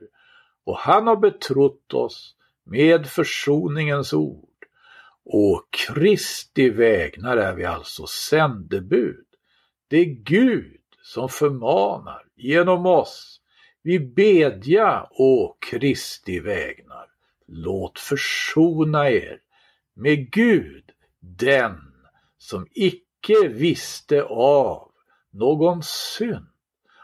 [0.63, 4.49] och han har betrott oss med försoningens ord.
[5.25, 9.25] Och Kristi vägnar är vi alltså sändebud.
[9.87, 13.34] Det är Gud som förmanar genom oss.
[13.85, 17.05] Vi bedja å Kristi vägnar.
[17.47, 19.41] Låt försona er
[19.93, 21.77] med Gud, den
[22.37, 24.91] som icke visste av
[25.31, 26.49] någon synd,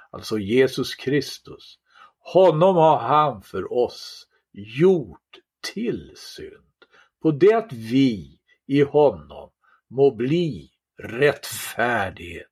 [0.09, 1.79] alltså Jesus Kristus.
[2.19, 5.39] Honom har han för oss gjort
[5.73, 6.85] till synd,
[7.21, 9.51] på det att vi i honom
[9.87, 12.47] må bli rättfärdighet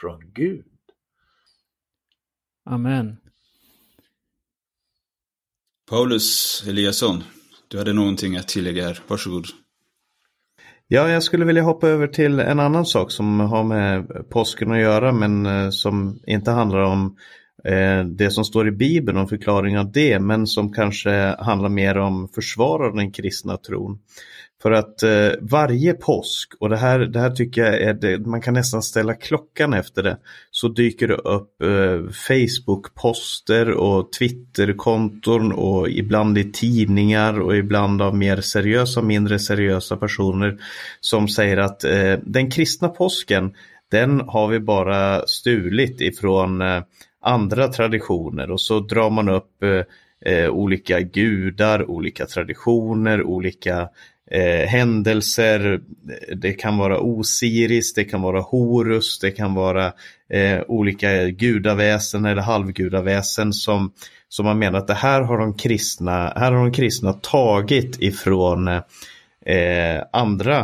[0.00, 0.66] från Gud.
[2.64, 3.21] Amen.
[5.92, 7.22] Paulus Eliasson,
[7.68, 8.98] du hade någonting att tillägga här.
[9.08, 9.46] Varsågod.
[10.88, 14.80] Ja, jag skulle vilja hoppa över till en annan sak som har med påsken att
[14.80, 17.16] göra men eh, som inte handlar om
[17.64, 21.98] Eh, det som står i Bibeln och förklaring av det men som kanske handlar mer
[21.98, 23.98] om försvar av den kristna tron.
[24.62, 28.40] För att eh, varje påsk, och det här, det här tycker jag är det, man
[28.40, 30.18] kan nästan ställa klockan efter det,
[30.50, 38.16] så dyker det upp eh, Facebook-poster och Twitter-konton och ibland i tidningar och ibland av
[38.16, 40.58] mer seriösa och mindre seriösa personer
[41.00, 43.54] som säger att eh, den kristna påsken,
[43.90, 46.82] den har vi bara stulit ifrån eh,
[47.22, 53.88] andra traditioner och så drar man upp eh, eh, olika gudar, olika traditioner, olika
[54.30, 55.80] eh, händelser.
[56.34, 59.92] Det kan vara Osiris, det kan vara Horus, det kan vara
[60.30, 63.92] eh, olika gudaväsen eller halvgudaväsen som,
[64.28, 68.68] som man menar att det här har de kristna, här har de kristna tagit ifrån
[68.68, 70.58] eh, andra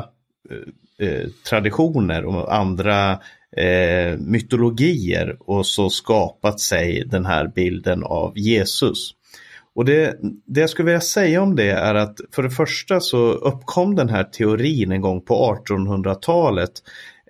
[0.51, 3.19] eh, eh traditioner och andra
[3.57, 9.15] eh, mytologier och så skapat sig den här bilden av Jesus.
[9.75, 13.19] Och det, det jag skulle vilja säga om det är att för det första så
[13.33, 16.73] uppkom den här teorin en gång på 1800-talet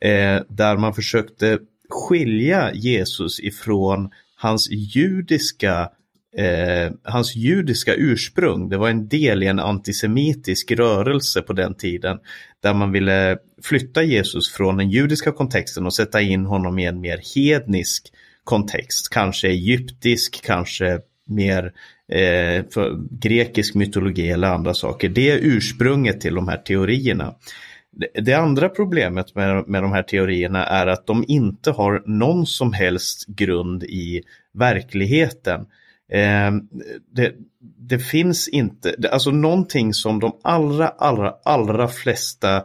[0.03, 5.91] eh, där man försökte skilja Jesus ifrån hans judiska
[6.39, 8.69] eh, hans judiska ursprung.
[8.69, 12.19] Det var en del i en antisemitisk rörelse på den tiden
[12.63, 17.01] där man ville flytta Jesus från den judiska kontexten och sätta in honom i en
[17.01, 18.13] mer hednisk
[18.45, 19.09] kontext.
[19.11, 21.65] Kanske egyptisk, kanske mer
[22.13, 25.09] eh, för grekisk mytologi eller andra saker.
[25.09, 27.35] Det är ursprunget till de här teorierna.
[28.15, 32.73] Det andra problemet med, med de här teorierna är att de inte har någon som
[32.73, 34.23] helst grund i
[34.55, 35.67] verkligheten.
[36.13, 36.51] Eh,
[37.13, 37.35] det,
[37.79, 42.57] det, finns inte, alltså någonting som de allra, allra, allra flesta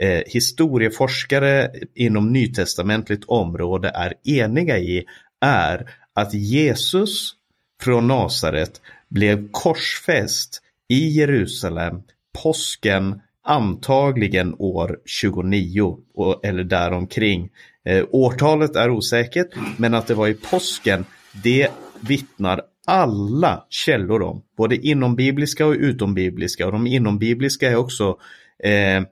[0.00, 5.04] eh, historieforskare inom nytestamentligt område är eniga i
[5.40, 7.34] är att Jesus
[7.82, 12.02] från Nasaret blev korsfäst i Jerusalem
[12.42, 15.98] påsken antagligen år 29
[16.42, 17.50] eller däromkring.
[17.84, 21.04] Eh, årtalet är osäkert men att det var i påsken
[21.42, 21.68] det
[22.00, 24.42] vittnar alla källor om.
[24.56, 28.18] Både inombibliska och utombibliska och de inombibliska är också
[28.64, 29.02] eh,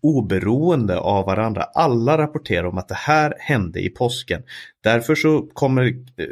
[0.00, 1.62] oberoende av varandra.
[1.62, 4.42] Alla rapporterar om att det här hände i påsken.
[4.82, 6.26] Därför så kommer eh,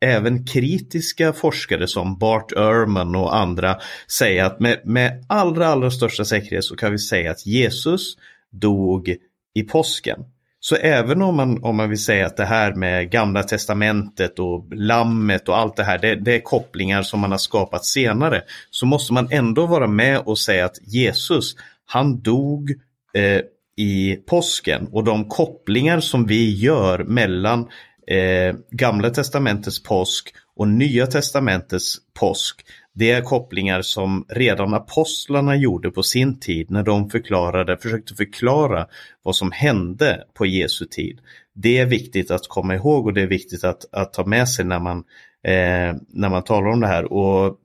[0.00, 3.76] även kritiska forskare som Bart Ehrman och andra
[4.18, 8.16] säga att med, med allra, allra största säkerhet så kan vi säga att Jesus
[8.52, 9.16] dog
[9.54, 10.24] i påsken.
[10.68, 14.74] Så även om man, om man vill säga att det här med gamla testamentet och
[14.74, 18.86] lammet och allt det här, det, det, är kopplingar som man har skapat senare, så
[18.86, 22.70] måste man ändå vara med och säga att Jesus, han dog
[23.14, 23.40] eh,
[23.76, 27.60] i påsken och de kopplingar som vi gör mellan
[28.06, 32.60] eh, Gamla testamentets påsk och Nya testamentets påsk.
[32.98, 38.86] Det är kopplingar som redan apostlarna gjorde på sin tid när de förklarade, försökte förklara
[39.22, 41.20] vad som hände på Jesu tid.
[41.54, 44.64] Det är viktigt att komma ihåg och det är viktigt att, att ta med sig
[44.64, 44.98] när man,
[45.44, 47.12] eh, när man talar om det här.
[47.12, 47.58] Och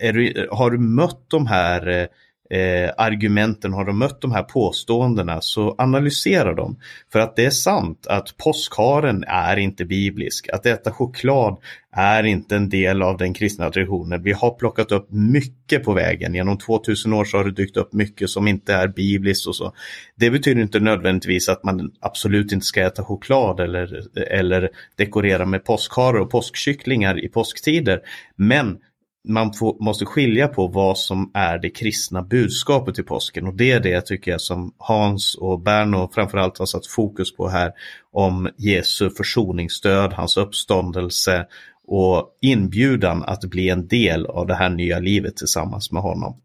[0.00, 2.06] du, har du mött de här eh,
[2.50, 6.76] eh, argumenten, har de mött de här påståendena så analysera dem.
[7.12, 10.48] För att det är sant att påskharen är inte biblisk.
[10.52, 11.58] Att äta choklad
[11.92, 14.22] är inte en del av den kristna traditionen.
[14.22, 16.34] Vi har plockat upp mycket på vägen.
[16.34, 19.72] Genom 2000 år så har det dykt upp mycket som inte är bibliskt och så.
[20.14, 25.64] Det betyder inte nödvändigtvis att man absolut inte ska äta choklad eller, eller dekorera med
[25.64, 28.00] påskharar och påskkycklingar i påsktider.
[28.36, 28.78] Men
[29.26, 33.70] man får, måste skilja på vad som är det kristna budskapet i påsken och det
[33.70, 37.72] är det tycker jag som Hans och Berno framförallt har satt fokus på här
[38.12, 41.46] om Jesu försoningsstöd, hans uppståndelse
[41.86, 46.40] och inbjudan att bli en del av det här nya livet tillsammans med honom.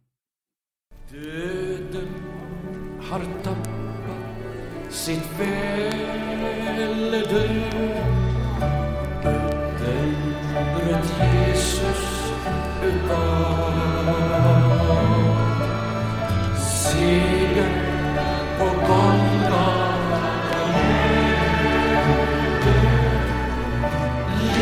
[1.12, 2.10] Döden
[3.02, 3.82] har tappat
[4.90, 7.22] sitt välde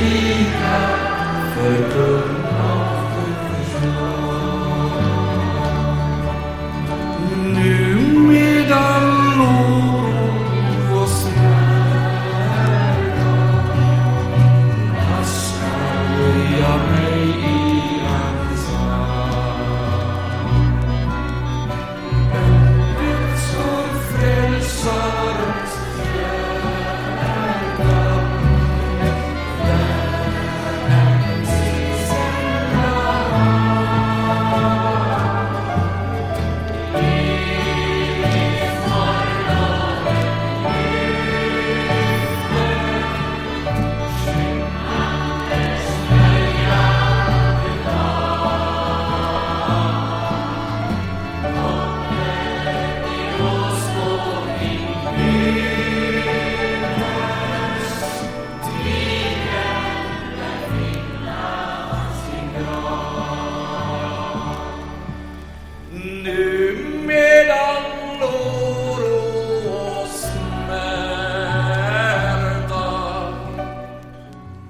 [0.09, 0.79] Frieda,
[1.53, 2.38] für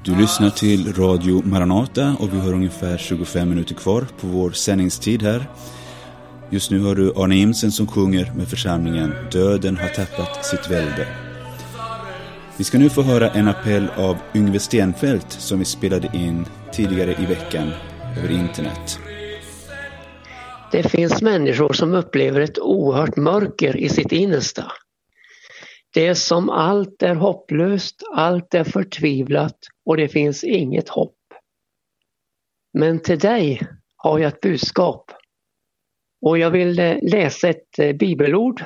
[0.04, 5.24] Du lyssnar till Radio Maranata och vi har ungefär 25 minuter kvar på vår sändningstid
[5.24, 5.50] här.
[6.50, 11.08] Just nu har du Arne Imsen som sjunger med församlingen Döden har tappat sitt välde.
[12.58, 17.16] Vi ska nu få höra en appell av Yngve Stenfeldt som vi spelade in tidigare
[17.22, 17.72] i veckan
[18.18, 19.00] över internet.
[20.72, 24.72] Det finns människor som upplever ett oerhört mörker i sitt innersta.
[25.94, 29.58] Det är som allt är hopplöst, allt är förtvivlat
[29.90, 31.18] och det finns inget hopp.
[32.74, 33.62] Men till dig
[33.96, 35.12] har jag ett budskap.
[36.22, 38.64] Och jag vill eh, läsa ett eh, bibelord.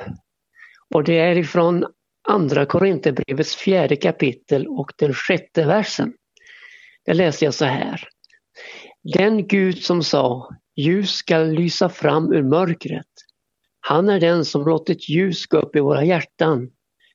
[0.94, 1.86] Och det är ifrån
[2.28, 6.12] Andra Korinthierbrevets fjärde kapitel och den sjätte versen.
[7.04, 8.08] Där läser jag så här.
[9.14, 13.12] Den Gud som sa ljus skall lysa fram ur mörkret.
[13.80, 16.70] Han är den som låtit ljus gå upp i våra hjärtan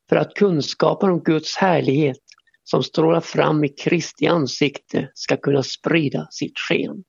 [0.10, 2.29] för att kunskapen om Guds härlighet
[2.70, 7.04] som strålar fram i Kristi ansikte ska kunna sprida sitt sken.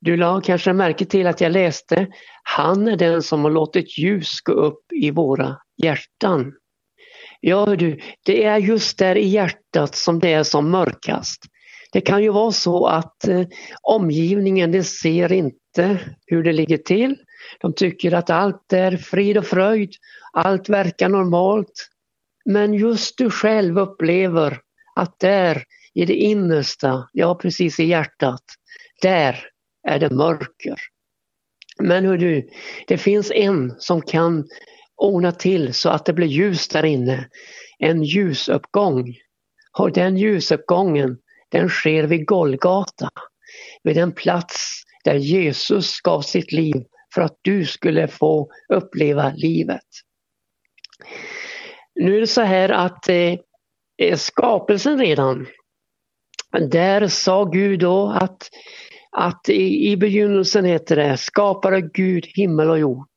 [0.00, 2.06] Du la kanske märke till att jag läste
[2.42, 6.52] Han är den som har låtit ljus gå upp i våra hjärtan.
[7.40, 11.42] Ja du, det är just där i hjärtat som det är som mörkast.
[11.92, 13.46] Det kan ju vara så att eh,
[13.82, 17.16] omgivningen det ser inte hur det ligger till.
[17.60, 19.90] De tycker att allt är frid och fröjd,
[20.32, 21.88] allt verkar normalt.
[22.48, 24.60] Men just du själv upplever
[24.96, 28.42] att där i det innersta, ja precis i hjärtat,
[29.02, 29.44] där
[29.88, 30.76] är det mörker.
[31.82, 32.48] Men hur du,
[32.86, 34.44] det finns en som kan
[34.96, 37.28] ordna till så att det blir ljus där inne.
[37.78, 39.16] En ljusuppgång.
[39.78, 41.18] Och den ljusuppgången
[41.48, 43.10] den sker vid Golgata.
[43.82, 46.84] Vid den plats där Jesus gav sitt liv
[47.14, 49.86] för att du skulle få uppleva livet.
[51.98, 53.34] Nu är det så här att eh,
[53.98, 55.46] eh, skapelsen redan,
[56.70, 58.48] där sa Gud då att,
[59.10, 63.08] att i, i begynnelsen heter det skapade Gud himmel och jord.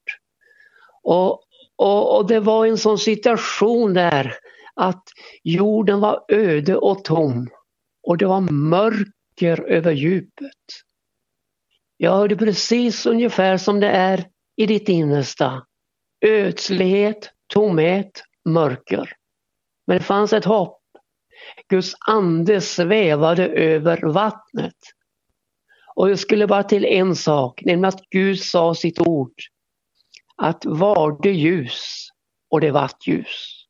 [1.03, 1.43] Och,
[1.75, 4.35] och, och det var en sån situation där
[4.75, 5.03] att
[5.43, 7.49] jorden var öde och tom
[8.03, 10.51] och det var mörker över djupet.
[11.97, 14.25] Jag hörde precis ungefär som det är
[14.55, 15.65] i ditt innersta.
[16.25, 19.13] Ödslighet, tomhet, mörker.
[19.87, 20.81] Men det fanns ett hopp.
[21.69, 24.77] Guds ande svävade över vattnet.
[25.95, 29.33] Och jag skulle bara till en sak, nämligen att Gud sa sitt ord.
[30.35, 32.07] Att var det ljus
[32.49, 33.65] och det vart ljus.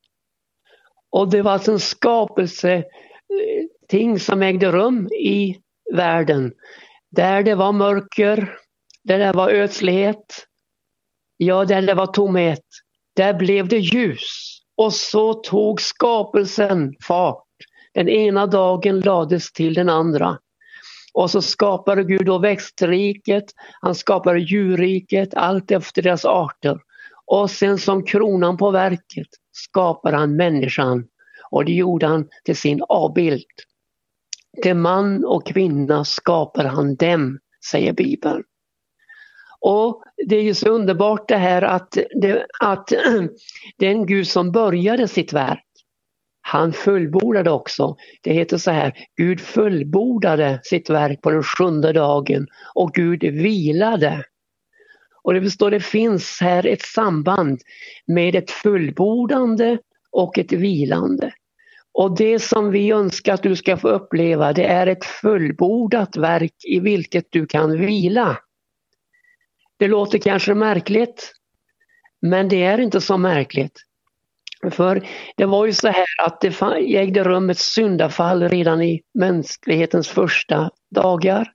[1.09, 2.83] Och det var alltså en skapelse eh,
[3.87, 5.61] ting som ägde rum i
[5.93, 6.53] världen.
[7.09, 8.57] Där det var mörker,
[9.03, 10.47] där det var ödslighet,
[11.37, 12.65] ja där det var tomhet,
[13.15, 14.50] där blev det ljus.
[14.81, 17.43] Och så tog skapelsen fart.
[17.93, 20.37] Den ena dagen lades till den andra.
[21.13, 23.43] Och så skapade Gud då växtriket,
[23.81, 26.79] han skapade djurriket, allt efter deras arter.
[27.25, 31.07] Och sen som kronan på verket skapade han människan
[31.51, 33.45] och det gjorde han till sin avbild.
[34.63, 37.39] Till man och kvinna skapar han dem,
[37.71, 38.43] säger Bibeln.
[39.61, 42.93] Och det är ju så underbart det här att, det, att
[43.77, 45.65] den Gud som började sitt verk,
[46.41, 47.95] han fullbordade också.
[48.21, 54.23] Det heter så här, Gud fullbordade sitt verk på den sjunde dagen och Gud vilade.
[55.23, 57.61] Och det består, det finns här ett samband
[58.07, 59.77] med ett fullbordande
[60.11, 61.33] och ett vilande.
[61.93, 66.55] Och det som vi önskar att du ska få uppleva det är ett fullbordat verk
[66.67, 68.37] i vilket du kan vila.
[69.81, 71.33] Det låter kanske märkligt,
[72.21, 73.79] men det är inte så märkligt.
[74.71, 75.07] För
[75.37, 76.61] det var ju så här att det
[76.97, 81.51] ägde rum ett syndafall redan i mänsklighetens första dagar.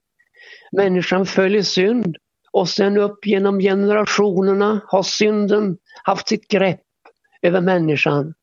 [0.73, 2.17] Människan föll i synd
[2.53, 6.83] och sen upp genom generationerna har synden haft sitt grepp
[7.43, 8.35] över människan.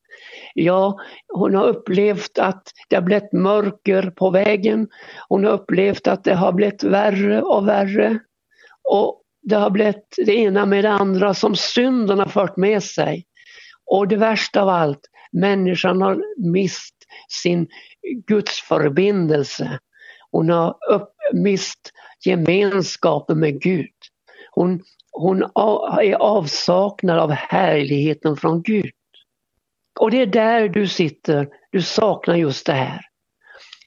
[0.53, 4.87] Ja, hon har upplevt att det har blivit mörker på vägen.
[5.29, 8.19] Hon har upplevt att det har blivit värre och värre.
[8.83, 13.25] Och det har blivit det ena med det andra som synden har fört med sig.
[13.85, 16.95] Och det värsta av allt, människan har mist
[17.29, 17.67] sin
[18.27, 19.79] gudsförbindelse.
[20.31, 21.91] Hon har upp, mist
[22.25, 23.89] gemenskapen med Gud.
[24.51, 25.43] Hon, hon
[26.01, 28.91] är avsaknad av härligheten från Gud.
[29.99, 33.01] Och det är där du sitter, du saknar just det här.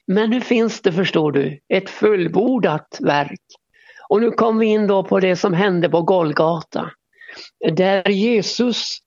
[0.07, 3.41] Men nu finns det, förstår du, ett fullbordat verk.
[4.09, 6.91] Och nu kommer vi in då på det som hände på Golgata.
[7.71, 8.97] Där Jesus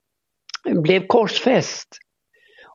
[0.65, 1.89] blev korsfäst.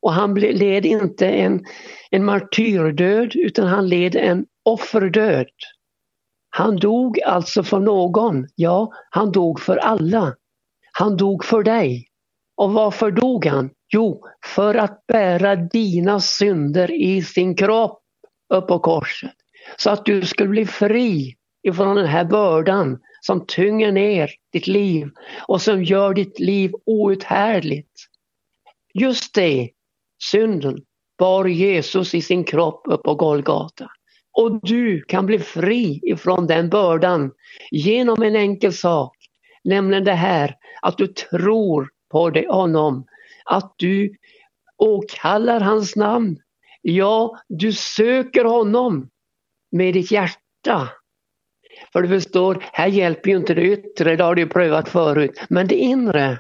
[0.02, 1.66] Och han led inte en,
[2.12, 5.48] en martyrdöd utan han led en offerdöd.
[6.50, 8.48] Han dog alltså för någon.
[8.56, 10.36] Ja, han dog för alla.
[10.92, 12.08] Han dog för dig.
[12.58, 13.70] Och varför dog han?
[13.94, 18.02] Jo, för att bära dina synder i sin kropp
[18.54, 19.34] upp på korset.
[19.78, 25.10] Så att du skulle bli fri ifrån den här bördan som tynger ner ditt liv
[25.48, 27.92] och som gör ditt liv outhärdligt.
[28.94, 29.70] Just det,
[30.24, 30.78] synden,
[31.18, 33.88] bar Jesus i sin kropp upp på Golgata.
[34.38, 37.32] Och du kan bli fri ifrån den bördan
[37.72, 39.18] genom en enkel sak,
[39.64, 43.06] nämligen det här att du tror på det, honom,
[43.46, 44.16] att du
[44.78, 46.38] åkallar hans namn.
[46.82, 49.10] Ja, du söker honom
[49.72, 50.90] med ditt hjärta.
[51.94, 55.68] För du förstår, här hjälper ju inte det yttre, det har du prövat förut, men
[55.68, 56.40] det inre.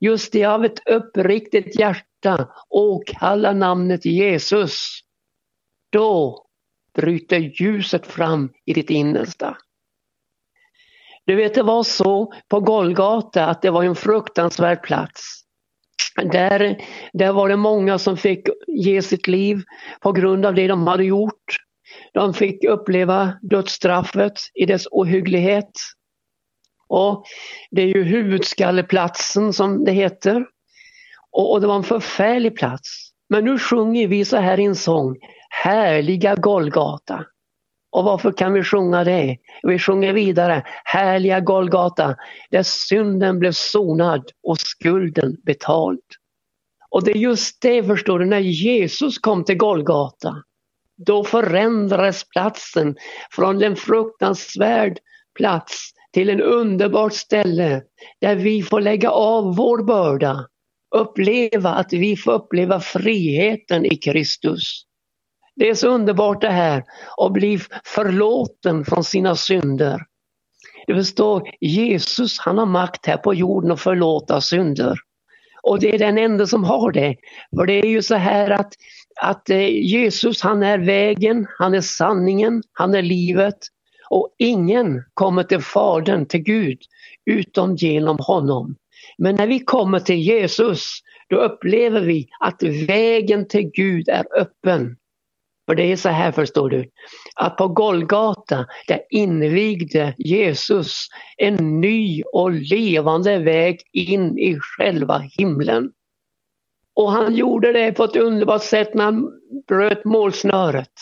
[0.00, 5.00] Just det av ett uppriktigt hjärta åkalla namnet Jesus.
[5.92, 6.44] Då
[6.94, 9.56] bryter ljuset fram i ditt innersta.
[11.24, 15.44] Du vet, det var så på Golgata att det var en fruktansvärd plats.
[16.16, 19.62] Där, där var det många som fick ge sitt liv
[20.00, 21.56] på grund av det de hade gjort.
[22.14, 25.70] De fick uppleva dödsstraffet i dess ohygglighet.
[26.88, 27.24] Och
[27.70, 30.46] det är ju huvudskalleplatsen som det heter.
[31.30, 33.10] Och, och det var en förfärlig plats.
[33.28, 35.16] Men nu sjunger vi så här i en sång,
[35.50, 37.24] Härliga Golgata.
[37.92, 39.36] Och varför kan vi sjunga det?
[39.62, 42.16] Vi sjunger vidare, Härliga Golgata,
[42.50, 46.00] där synden blev sonad och skulden betald.
[46.90, 50.42] Och det är just det, förstår du, när Jesus kom till Golgata,
[51.06, 52.96] då förändrades platsen
[53.30, 54.98] från en fruktansvärd
[55.38, 57.82] plats till en underbart ställe
[58.20, 60.46] där vi får lägga av vår börda,
[60.94, 64.82] uppleva att vi får uppleva friheten i Kristus.
[65.56, 66.84] Det är så underbart det här
[67.16, 70.00] att bli förlåten från sina synder.
[70.86, 74.98] Du förstår, Jesus han har makt här på jorden att förlåta synder.
[75.62, 77.16] Och det är den enda som har det.
[77.56, 78.72] För det är ju så här att,
[79.22, 83.58] att eh, Jesus han är vägen, han är sanningen, han är livet.
[84.10, 86.78] Och ingen kommer till Fadern, till Gud,
[87.26, 88.76] utom genom honom.
[89.18, 91.00] Men när vi kommer till Jesus,
[91.30, 94.96] då upplever vi att vägen till Gud är öppen.
[95.68, 96.90] För det är så här förstår du,
[97.36, 101.06] att på Golgata där invigde Jesus
[101.36, 105.92] en ny och levande väg in i själva himlen.
[106.94, 109.30] Och han gjorde det på ett underbart sätt när han
[109.68, 110.92] bröt målsnöret.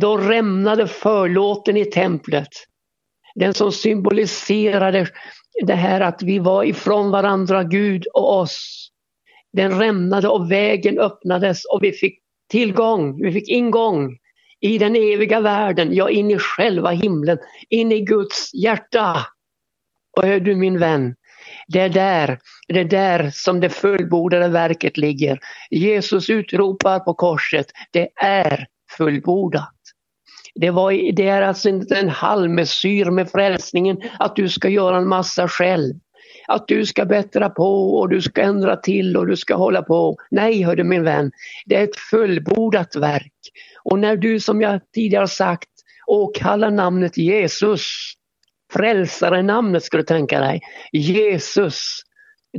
[0.00, 2.48] Då rämnade förlåten i templet.
[3.34, 5.08] Den som symboliserade
[5.62, 8.88] det här att vi var ifrån varandra, Gud och oss.
[9.52, 12.20] Den rämnade och vägen öppnades och vi fick
[12.50, 14.18] tillgång, vi fick ingång
[14.60, 19.26] i den eviga världen, ja in i själva himlen, in i Guds hjärta.
[20.16, 21.14] Och hör du min vän,
[21.68, 22.38] det är där,
[22.68, 25.38] det är där som det fullbordade verket ligger.
[25.70, 29.72] Jesus utropar på korset, det är fullbordat.
[30.54, 35.08] Det, var, det är alltså inte en halvmesyr med frälsningen att du ska göra en
[35.08, 35.94] massa själv
[36.48, 40.16] att du ska bättra på och du ska ändra till och du ska hålla på.
[40.30, 41.30] Nej, hörde min vän,
[41.66, 43.32] det är ett fullbordat verk.
[43.84, 45.68] Och när du som jag tidigare sagt
[46.06, 48.12] åkallar namnet Jesus,
[48.76, 50.60] frälsare-namnet ska du tänka dig,
[50.92, 52.00] Jesus,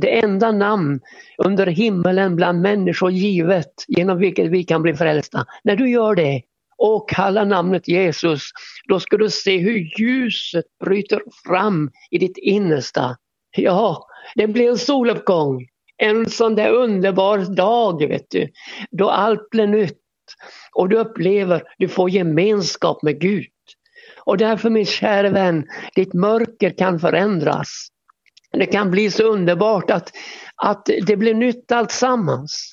[0.00, 1.00] det enda namn
[1.38, 5.46] under himmelen bland människor givet genom vilket vi kan bli frälsta.
[5.64, 6.42] När du gör det
[6.78, 8.42] och kallar namnet Jesus,
[8.88, 13.16] då ska du se hur ljuset bryter fram i ditt innersta.
[13.56, 15.66] Ja, det blir en soluppgång.
[15.96, 18.48] En sån där underbar dag, vet du.
[18.90, 19.98] Då allt blir nytt.
[20.72, 23.44] Och du upplever, du får gemenskap med Gud.
[24.28, 27.88] Och därför min kära vän, ditt mörker kan förändras.
[28.52, 30.12] Det kan bli så underbart att,
[30.56, 32.72] att det blir nytt alltsammans.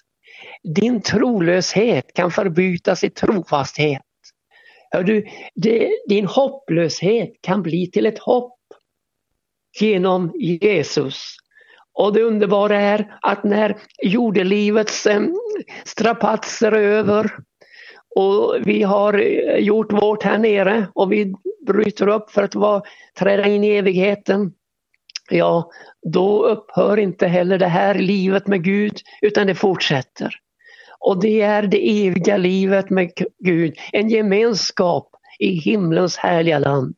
[0.76, 4.01] Din trolöshet kan förbytas i trofasthet.
[4.91, 5.26] Hör du,
[5.56, 8.60] det, din hopplöshet kan bli till ett hopp
[9.80, 11.24] genom Jesus.
[11.93, 15.22] Och det underbara är att när jordelivets eh,
[15.86, 17.32] strapatser är över
[18.16, 21.34] och vi har eh, gjort vårt här nere och vi
[21.68, 22.82] bryter upp för att vara,
[23.20, 24.53] träda in i evigheten.
[25.30, 25.70] Ja,
[26.11, 30.36] då upphör inte heller det här livet med Gud utan det fortsätter.
[30.99, 35.09] Och det är det eviga livet med Gud, en gemenskap
[35.39, 36.95] i himlens härliga land.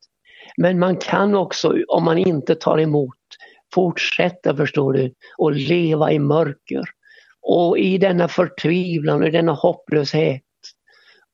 [0.58, 3.16] Men man kan också, om man inte tar emot,
[3.74, 6.84] fortsätta, förstår du, och leva i mörker
[7.42, 10.42] och i denna förtvivlan och denna hopplöshet.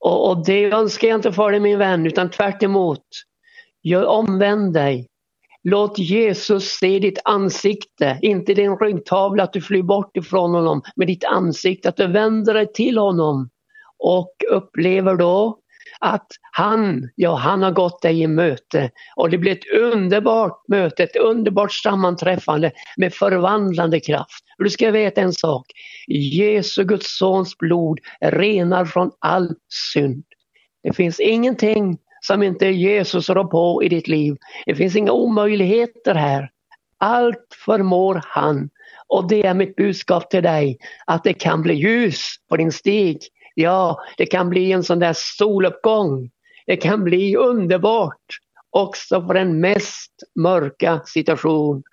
[0.04, 3.06] Och, och det önskar jag inte för dig min vän, utan tvärt emot.
[3.84, 5.08] Gör omvänd dig.
[5.64, 11.08] Låt Jesus se ditt ansikte, inte din ryggtavla att du flyr bort ifrån honom, med
[11.08, 13.50] ditt ansikte, att du vänder dig till honom
[14.00, 15.60] och upplever då
[16.04, 21.04] att han, ja han har gått dig i möte och det blir ett underbart möte,
[21.04, 24.44] ett underbart sammanträffande med förvandlande kraft.
[24.58, 25.66] Du ska veta en sak,
[26.08, 29.56] Jesu Guds sons blod renar från all
[29.94, 30.24] synd.
[30.84, 34.38] Det finns ingenting som inte Jesus rår på i ditt liv.
[34.66, 36.50] Det finns inga omöjligheter här.
[36.98, 38.70] Allt förmår han.
[39.08, 43.20] Och det är mitt budskap till dig, att det kan bli ljus på din stig.
[43.54, 46.32] Ja, det kan bli en sån där soluppgång.
[46.66, 48.40] Det kan bli underbart
[48.70, 51.84] också för den mest mörka situation.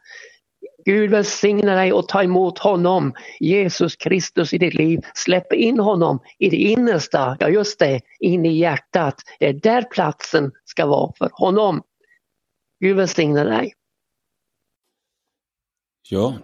[0.85, 5.01] Gud välsigna dig och ta emot honom, Jesus Kristus i ditt liv.
[5.15, 9.15] Släpp in honom i det innersta, ja just det, in i hjärtat.
[9.39, 11.83] Det är där platsen ska vara för honom.
[12.81, 13.73] Gud välsigne dig.
[16.09, 16.35] Ja,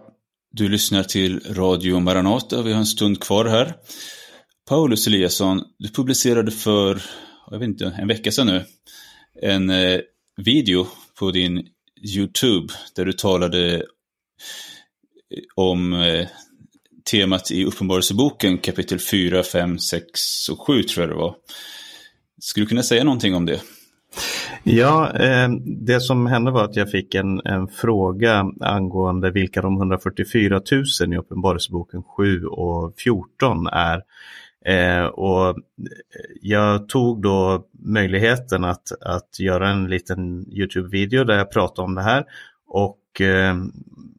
[0.51, 2.63] du lyssnar till Radio Maranata.
[2.63, 3.75] Vi har en stund kvar här.
[4.69, 7.03] Paulus Eliasson, du publicerade för,
[7.51, 8.65] jag vet inte, en vecka sedan nu,
[9.43, 10.01] en eh,
[10.37, 10.87] video
[11.19, 11.69] på din
[12.17, 13.83] YouTube där du talade eh,
[15.55, 16.27] om eh,
[17.11, 21.35] temat i Uppenbarelseboken kapitel 4, 5, 6 och 7 tror jag det var.
[22.41, 23.61] Skulle du kunna säga någonting om det?
[24.63, 25.49] Ja, eh,
[25.87, 30.61] det som hände var att jag fick en, en fråga angående vilka de 144
[31.01, 34.03] 000 i Uppenbarelseboken 7 och 14 är.
[34.67, 35.55] Eh, och eh,
[36.41, 42.03] jag tog då möjligheten att, att göra en liten Youtube-video där jag pratar om det
[42.03, 42.25] här.
[42.69, 43.57] Och eh,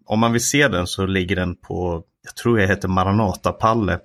[0.05, 3.99] om man vill se den så ligger den på, jag tror jag heter Maranata-Palle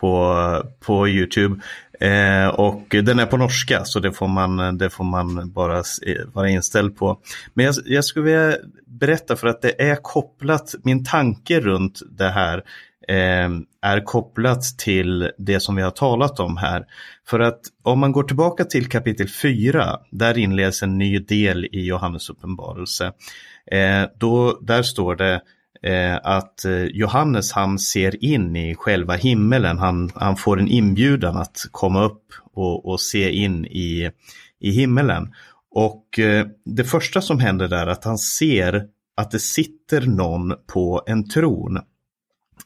[0.00, 0.36] på,
[0.80, 1.60] på Youtube.
[2.00, 6.26] Eh, och den är på norska så det får man, det får man bara eh,
[6.32, 7.18] vara inställd på.
[7.54, 12.28] Men jag, jag skulle vilja berätta för att det är kopplat, min tanke runt det
[12.28, 12.62] här
[13.08, 16.84] Ehm, är kopplat till det som vi har talat om här.
[17.26, 21.86] För att om man går tillbaka till kapitel 4, där inleds en ny del i
[21.86, 23.12] Johannes uppenbarelse.
[23.70, 25.42] Eh, då, där står det
[25.82, 29.78] eh, att eh, Johannes han ser in i själva himmelen.
[29.78, 34.10] Han, han får en inbjudan att komma upp och, och se in i,
[34.60, 35.34] i himmelen.
[35.74, 36.20] Och
[36.64, 38.84] det första som händer där är att han ser
[39.16, 41.78] att det sitter någon på en tron.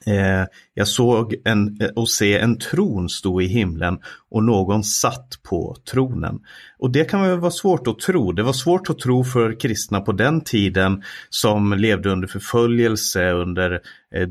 [0.07, 0.45] Eh,
[0.75, 3.99] jag såg en, eh, och se en tron stå i himlen
[4.31, 6.41] och någon satt på tronen.
[6.79, 8.33] Och det kan väl vara svårt att tro.
[8.33, 13.81] Det var svårt att tro för kristna på den tiden som levde under förföljelse under
[14.15, 14.29] eh,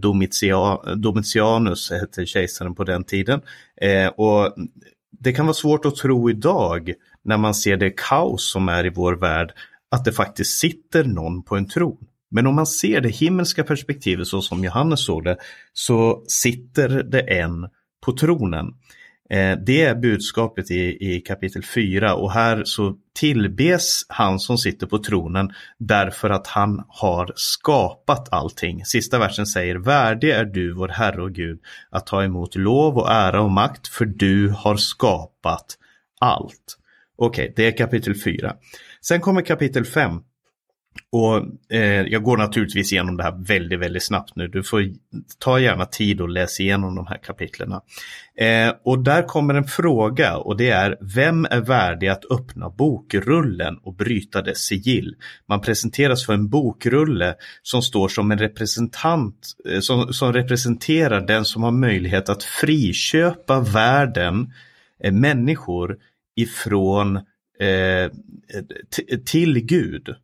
[0.96, 3.42] Domitianus, hette kejsaren på den tiden.
[3.82, 4.56] Eh, och
[5.20, 6.94] det kan vara svårt att tro idag
[7.24, 9.54] när man ser det kaos som är i vår värld
[9.92, 11.98] att det faktiskt sitter någon på en tron.
[12.36, 15.38] Men om man ser det himmelska perspektivet så som Johannes såg det,
[15.74, 17.70] så sitter det en
[18.06, 18.66] på tronen.
[19.30, 24.88] Eh, det är budskapet i, i kapitel 4 och här så tillbes han som sitter
[24.88, 28.86] på tronen därför att han har skapat allting.
[28.86, 31.60] Sista versen säger Värdig är du vår Herre och Gud
[31.90, 35.78] att ta emot lov och ära och makt för du har skapat
[36.20, 36.78] allt.
[37.16, 38.56] Okej, okay, det är kapitel 4.
[39.02, 40.22] Sen kommer kapitel 5
[41.12, 44.48] och eh, Jag går naturligtvis igenom det här väldigt, väldigt snabbt nu.
[44.48, 44.84] Du får
[45.40, 47.82] ta gärna tid och läsa igenom de här kapitlerna.
[48.38, 53.78] Eh, och där kommer en fråga och det är Vem är värdig att öppna bokrullen
[53.78, 55.16] och bryta dess sigill?
[55.48, 61.46] Man presenteras för en bokrulle som står som en representant eh, som, som representerar den
[61.46, 64.54] som har möjlighet att friköpa världen,
[65.04, 65.98] eh, människor
[66.36, 67.16] ifrån
[67.60, 68.12] eh,
[69.26, 70.16] till Gud.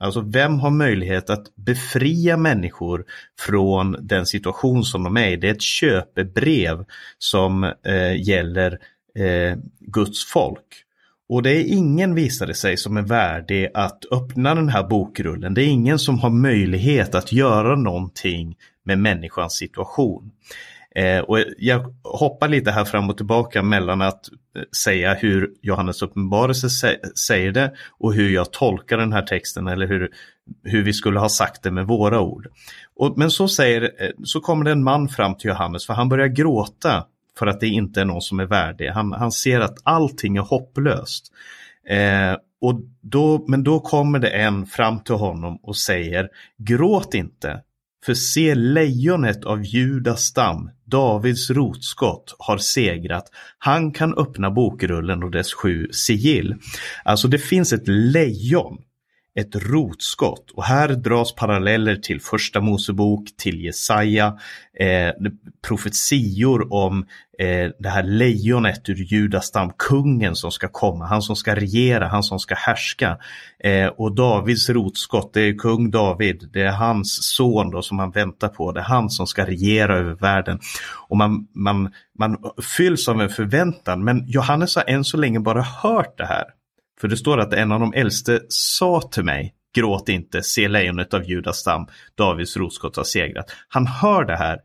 [0.00, 3.04] Alltså vem har möjlighet att befria människor
[3.40, 5.36] från den situation som de är i?
[5.36, 6.84] Det är ett köpebrev
[7.18, 8.78] som eh, gäller
[9.14, 10.84] eh, Guds folk.
[11.28, 15.54] Och det är ingen, visade sig, som är värdig att öppna den här bokrullen.
[15.54, 20.30] Det är ingen som har möjlighet att göra någonting med människans situation.
[20.94, 26.02] Eh, och jag hoppar lite här fram och tillbaka mellan att eh, säga hur Johannes
[26.02, 26.68] uppenbarelse
[27.26, 30.10] säger det och hur jag tolkar den här texten eller hur,
[30.64, 32.48] hur vi skulle ha sagt det med våra ord.
[32.96, 36.08] Och, men så, säger, eh, så kommer det en man fram till Johannes för han
[36.08, 37.04] börjar gråta
[37.38, 38.88] för att det inte är någon som är värdig.
[38.88, 41.32] Han, han ser att allting är hopplöst.
[41.88, 46.28] Eh, och då, men då kommer det en fram till honom och säger
[46.58, 47.62] Gråt inte,
[48.06, 53.24] För se lejonet av Judas stam, Davids rotskott, har segrat.
[53.58, 56.54] Han kan öppna bokrullen och dess sju sigill.
[57.04, 58.78] Alltså det finns ett lejon
[59.34, 60.50] ett rotskott.
[60.50, 64.38] Och här dras paralleller till första Mosebok, till Jesaja,
[64.80, 65.30] eh,
[65.68, 67.06] profetior om
[67.38, 72.08] eh, det här lejonet ur Judas stam, kungen som ska komma, han som ska regera,
[72.08, 73.18] han som ska härska.
[73.64, 78.10] Eh, och Davids rotskott, det är kung David, det är hans son då som man
[78.10, 80.60] väntar på, det är han som ska regera över världen.
[81.08, 82.36] Och man, man, man
[82.76, 86.44] fylls av en förväntan, men Johannes har än så länge bara hört det här.
[87.00, 91.14] För det står att en av de äldste sa till mig, gråt inte, se lejonet
[91.14, 93.50] av Judas stam, Davids roskott har segrat.
[93.68, 94.58] Han hör det här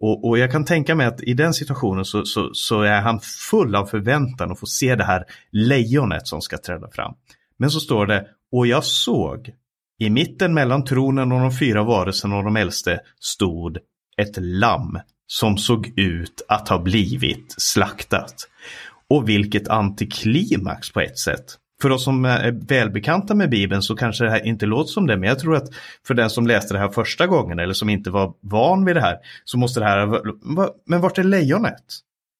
[0.00, 3.20] och, och, jag kan tänka mig att i den situationen så, så, så, är han
[3.50, 7.14] full av förväntan att få se det här lejonet som ska träda fram.
[7.56, 9.50] Men så står det, och jag såg,
[9.98, 13.78] i mitten mellan tronen och de fyra varelserna och de äldste stod
[14.16, 18.34] ett lamm som såg ut att ha blivit slaktat.
[19.10, 24.24] Och vilket antiklimax på ett sätt för oss som är välbekanta med Bibeln så kanske
[24.24, 25.68] det här inte låter som det, men jag tror att
[26.06, 29.00] för den som läste det här första gången eller som inte var van vid det
[29.00, 30.20] här så måste det här,
[30.86, 31.84] men vart är lejonet?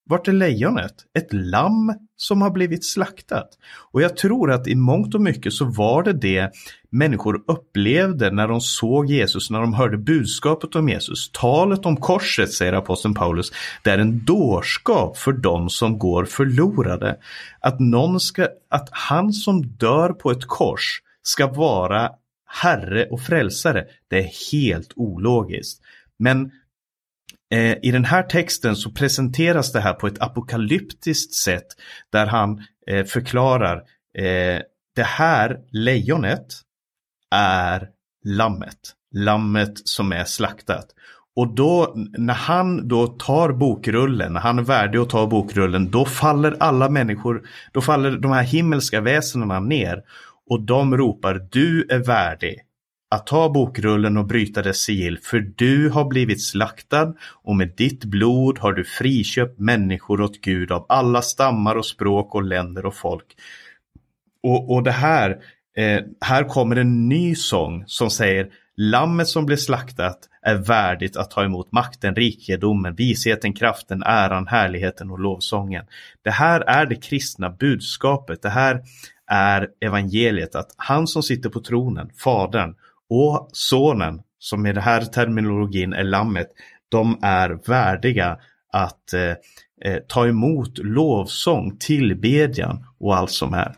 [0.09, 0.95] Vart är lejonet?
[1.19, 3.49] Ett lamm som har blivit slaktat.
[3.93, 6.51] Och jag tror att i mångt och mycket så var det det
[6.91, 11.31] människor upplevde när de såg Jesus, när de hörde budskapet om Jesus.
[11.33, 13.53] Talet om korset, säger aposteln Paulus,
[13.83, 17.17] det är en dårskap för de som går förlorade.
[17.61, 22.11] Att, någon ska, att han som dör på ett kors ska vara
[22.47, 25.83] Herre och frälsare, det är helt ologiskt.
[26.19, 26.51] Men
[27.51, 31.67] Eh, I den här texten så presenteras det här på ett apokalyptiskt sätt
[32.13, 33.77] där han eh, förklarar
[34.19, 34.63] eh,
[34.97, 36.47] det här lejonet
[37.31, 37.89] är
[38.25, 38.95] lammet.
[39.15, 40.87] Lammet som är slaktat.
[41.37, 46.05] Och då när han då tar bokrullen, när han är värdig att ta bokrullen, då
[46.05, 47.43] faller alla människor,
[47.73, 50.03] då faller de här himmelska väsendena ner
[50.51, 52.61] och de ropar du är värdig
[53.11, 58.05] att ta bokrullen och bryta dess sigill, för du har blivit slaktad och med ditt
[58.05, 62.95] blod har du friköpt människor åt Gud av alla stammar och språk och länder och
[62.95, 63.27] folk.
[64.43, 65.31] Och, och det här,
[65.77, 68.49] eh, här kommer en ny sång som säger
[68.81, 75.11] Lammet som blev slaktat är värdigt att ta emot makten, rikedomen, visheten, kraften, äran, härligheten
[75.11, 75.85] och lovsången.
[76.23, 78.43] Det här är det kristna budskapet.
[78.43, 78.83] Det här
[79.27, 82.75] är evangeliet att han som sitter på tronen, Fadern,
[83.11, 86.49] och sonen, som i den här terminologin är lammet,
[86.89, 88.39] de är värdiga
[88.73, 89.35] att eh,
[89.85, 93.75] eh ta emot lovsång, tillbedjan och allt som är.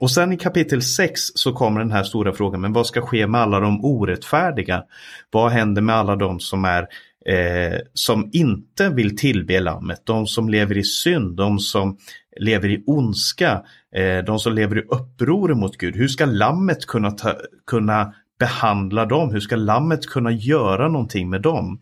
[0.00, 3.26] Och sen i kapitel 6 så kommer den här stora frågan, men vad ska ske
[3.26, 4.84] med alla de orättfärdiga?
[5.30, 6.88] Vad händer med alla de som är
[7.26, 11.98] eh, som inte vill tillbe lammet, de som lever i synd, de som
[12.40, 13.62] lever i ondska,
[13.94, 15.96] eh, de som lever i uppror mot Gud.
[15.96, 17.34] Hur ska lammet kunna, ta,
[17.66, 19.30] kunna behandla dem?
[19.30, 21.80] Hur ska lammet kunna göra någonting med dem?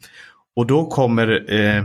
[0.56, 1.84] Och då kommer eh,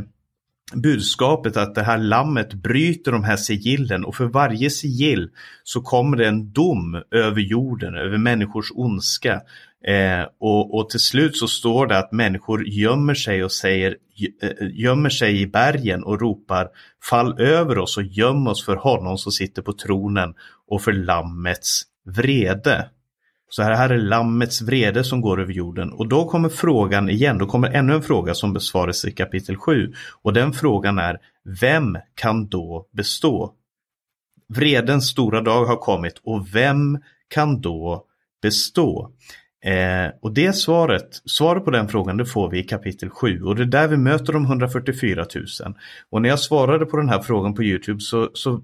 [0.74, 5.30] budskapet att det här lammet bryter de här sigillen och för varje sigill
[5.64, 9.42] så kommer det en dom över jorden, över människors ondska.
[9.88, 13.98] Eh, och, och till slut så står det att människor gömmer sig och säger
[14.42, 16.68] eh, gömmer sig i bergen och ropar
[17.10, 20.34] fall över oss och göm oss för honom som sitter på tronen
[20.68, 22.90] och för lammets vrede.
[23.54, 25.92] Så här, här är lammets vrede som går över jorden.
[25.92, 29.94] Och då kommer frågan igen, då kommer ännu en fråga som besvaras i kapitel 7.
[30.22, 31.18] Och den frågan är,
[31.62, 33.54] vem kan då bestå?
[34.50, 38.06] Vredens stora dag har kommit och vem kan då
[38.42, 39.12] bestå?
[39.66, 43.56] Eh, och det svaret, svaret på den frågan det får vi i kapitel 7 och
[43.56, 45.46] det är där vi möter de 144 000.
[46.10, 48.62] Och när jag svarade på den här frågan på Youtube så, så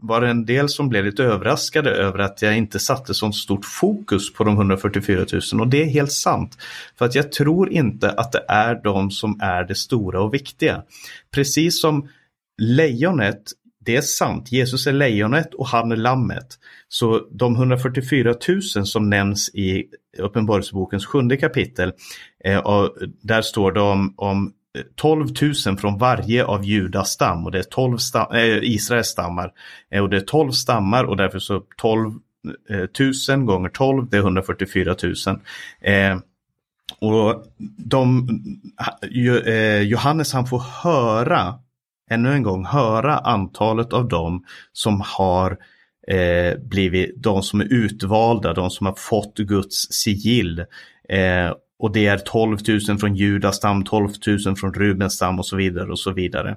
[0.00, 3.64] var det en del som blev lite överraskade över att jag inte satte sånt stort
[3.64, 6.58] fokus på de 144 000 och det är helt sant.
[6.98, 10.82] För att jag tror inte att det är de som är det stora och viktiga.
[11.30, 12.08] Precis som
[12.62, 13.42] lejonet,
[13.80, 16.46] det är sant, Jesus är lejonet och han är lammet.
[16.88, 19.84] Så de 144 000 som nämns i
[20.18, 21.92] Uppenbarelsebokens sjunde kapitel,
[22.44, 22.86] eh,
[23.22, 24.52] där står det om, om
[24.94, 25.28] 12
[25.66, 29.52] 000 från varje av Judas stam och det är 12 stam, äh, eh, Israels stammar.
[29.90, 32.12] Eh, och det är 12 stammar och därför så 12
[32.98, 35.14] 000 eh, gånger 12 det är 144 000.
[35.80, 36.18] Eh,
[37.00, 37.44] och
[37.78, 38.28] de,
[39.84, 41.54] Johannes han får höra,
[42.10, 45.58] ännu en gång höra antalet av dem som har
[46.08, 50.64] eh, blivit de som är utvalda, de som har fått Guds sigill.
[51.08, 52.58] Eh, och det är 12
[52.88, 54.08] 000 från Judas stam, 12
[54.46, 56.56] 000 från Rubens stam och så vidare och så vidare.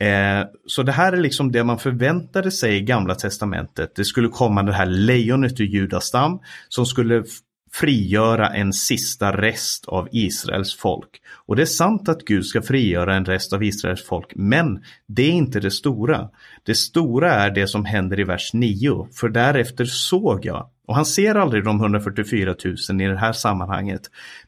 [0.00, 3.94] Eh, så det här är liksom det man förväntade sig i Gamla Testamentet.
[3.94, 7.24] Det skulle komma det här lejonet ur Judas stam som skulle
[7.72, 11.08] frigöra en sista rest av Israels folk.
[11.46, 15.22] Och det är sant att Gud ska frigöra en rest av Israels folk, men det
[15.22, 16.28] är inte det stora.
[16.62, 21.06] Det stora är det som händer i vers 9, för därefter såg jag och han
[21.06, 22.54] ser aldrig de 144
[22.90, 24.00] 000 i det här sammanhanget.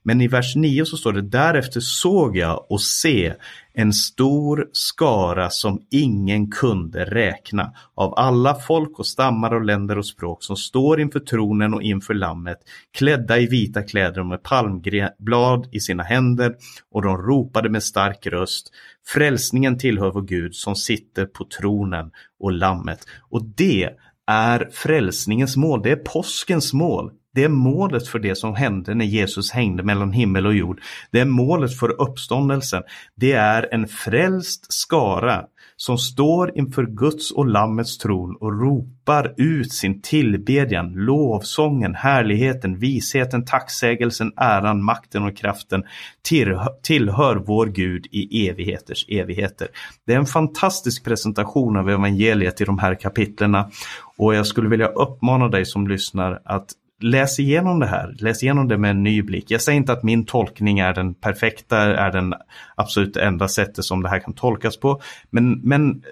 [0.02, 3.34] Men i vers 9 så står det därefter såg jag och se
[3.74, 10.06] en stor skara som ingen kunde räkna av alla folk och stammar och länder och
[10.06, 12.58] språk som står inför tronen och inför lammet
[12.92, 16.54] klädda i vita kläder och med palmblad i sina händer
[16.92, 18.70] och de ropade med stark röst
[19.06, 23.06] Frälsningen tillhör vår Gud som sitter på tronen och lammet.
[23.30, 23.90] Och det
[24.32, 27.10] är frälsningens mål, det är påskens mål.
[27.34, 30.80] Det är målet för det som hände när Jesus hängde mellan himmel och jord.
[31.10, 32.82] Det är målet för uppståndelsen.
[33.14, 35.44] Det är en frälst skara
[35.84, 43.44] som står inför Guds och Lammets tron och ropar ut sin tillbedjan, lovsången, härligheten, visheten,
[43.44, 45.84] tacksägelsen, äran, makten och kraften
[46.82, 49.68] tillhör vår Gud i evigheters evigheter.
[50.06, 53.70] Det är en fantastisk presentation av evangeliet i de här kapitlerna
[54.16, 56.66] och jag skulle vilja uppmana dig som lyssnar att
[57.02, 59.50] läs igenom det här, läs igenom det med en ny blick.
[59.50, 62.34] Jag säger inte att min tolkning är den perfekta, är den
[62.74, 65.00] absolut enda sättet som det här kan tolkas på.
[65.30, 66.02] Men, men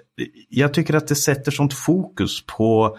[0.48, 2.98] jag tycker att det sätter sånt fokus på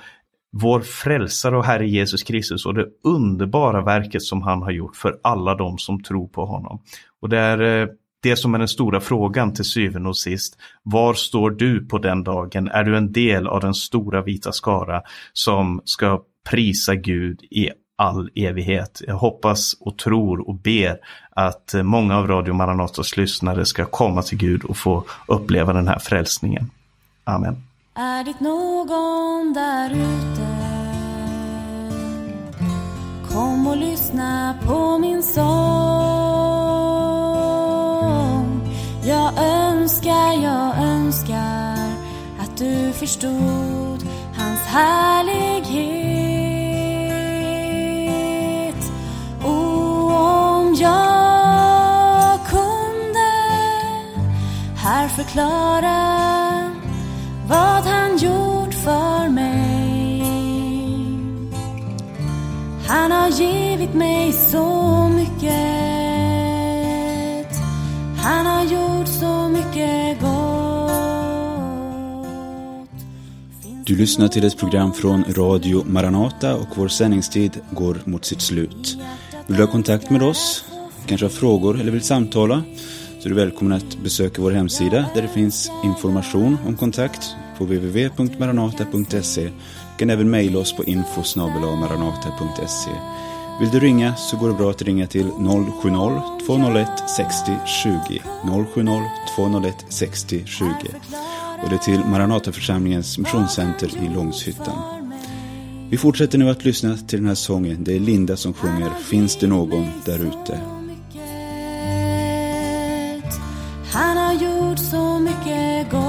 [0.51, 5.19] vår frälsare och Herre Jesus Kristus och det underbara verket som han har gjort för
[5.23, 6.81] alla de som tror på honom.
[7.21, 7.87] Och det är eh,
[8.23, 10.57] det som är den stora frågan till syvende och sist.
[10.83, 12.67] Var står du på den dagen?
[12.67, 15.01] Är du en del av den stora vita skara
[15.33, 17.69] som ska prisa Gud i
[18.01, 19.01] all evighet.
[19.07, 20.97] Jag hoppas och tror och ber
[21.29, 25.99] att många av Radio Maranatas lyssnare ska komma till Gud och få uppleva den här
[25.99, 26.71] frälsningen.
[27.23, 27.63] Amen.
[27.95, 30.47] Är det någon där ute?
[33.33, 35.41] Kom och lyssna på min sång.
[39.03, 41.77] Jag önskar, jag önskar
[42.39, 46.20] att du förstod hans härlighet.
[55.23, 56.71] Förklara
[57.47, 60.23] vad han gjort för mig.
[62.87, 65.51] Han har givit mig så mycket.
[68.17, 70.91] Han har gjort så mycket gott.
[73.85, 78.97] Du lyssnar till ett program från Radio Maranata och vår sändningstid går mot sitt slut.
[79.47, 80.65] Vill du ha kontakt med oss,
[81.05, 82.63] kanske har frågor eller vill samtala
[83.21, 87.63] så är du välkommen att besöka vår hemsida där det finns information om kontakt på
[87.63, 89.43] www.maranata.se.
[89.43, 89.51] Du
[89.97, 91.23] kan även mejla oss på info
[93.59, 96.85] Vill du ringa så går det bra att ringa till 070-201
[97.17, 98.21] 60 20.
[99.37, 100.67] 070-201 60 20.
[101.63, 105.09] Och det är till Maranataförsamlingens missionscenter i Långshyttan.
[105.89, 107.83] Vi fortsätter nu att lyssna till den här sången.
[107.83, 110.80] Det är Linda som sjunger Finns det någon där ute?
[115.41, 116.01] Mycket gott.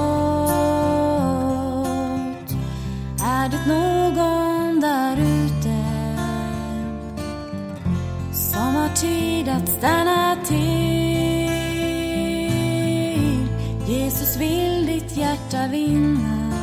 [3.23, 5.75] Är det någon där ute
[8.33, 10.63] som har tid att stanna till?
[13.87, 16.53] Jesus vill ditt hjärta vinna,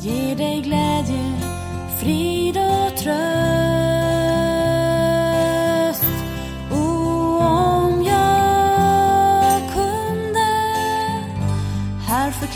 [0.00, 1.32] ge dig glädje
[2.00, 3.85] frid och tröst.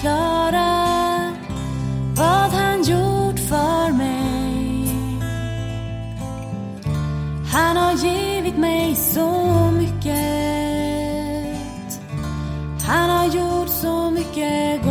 [0.01, 1.32] Förklara
[2.16, 4.86] vad han gjort för mig.
[7.53, 9.30] Han har givit mig så
[9.70, 10.11] mycket.
[12.86, 14.89] Han har gjort så mycket gott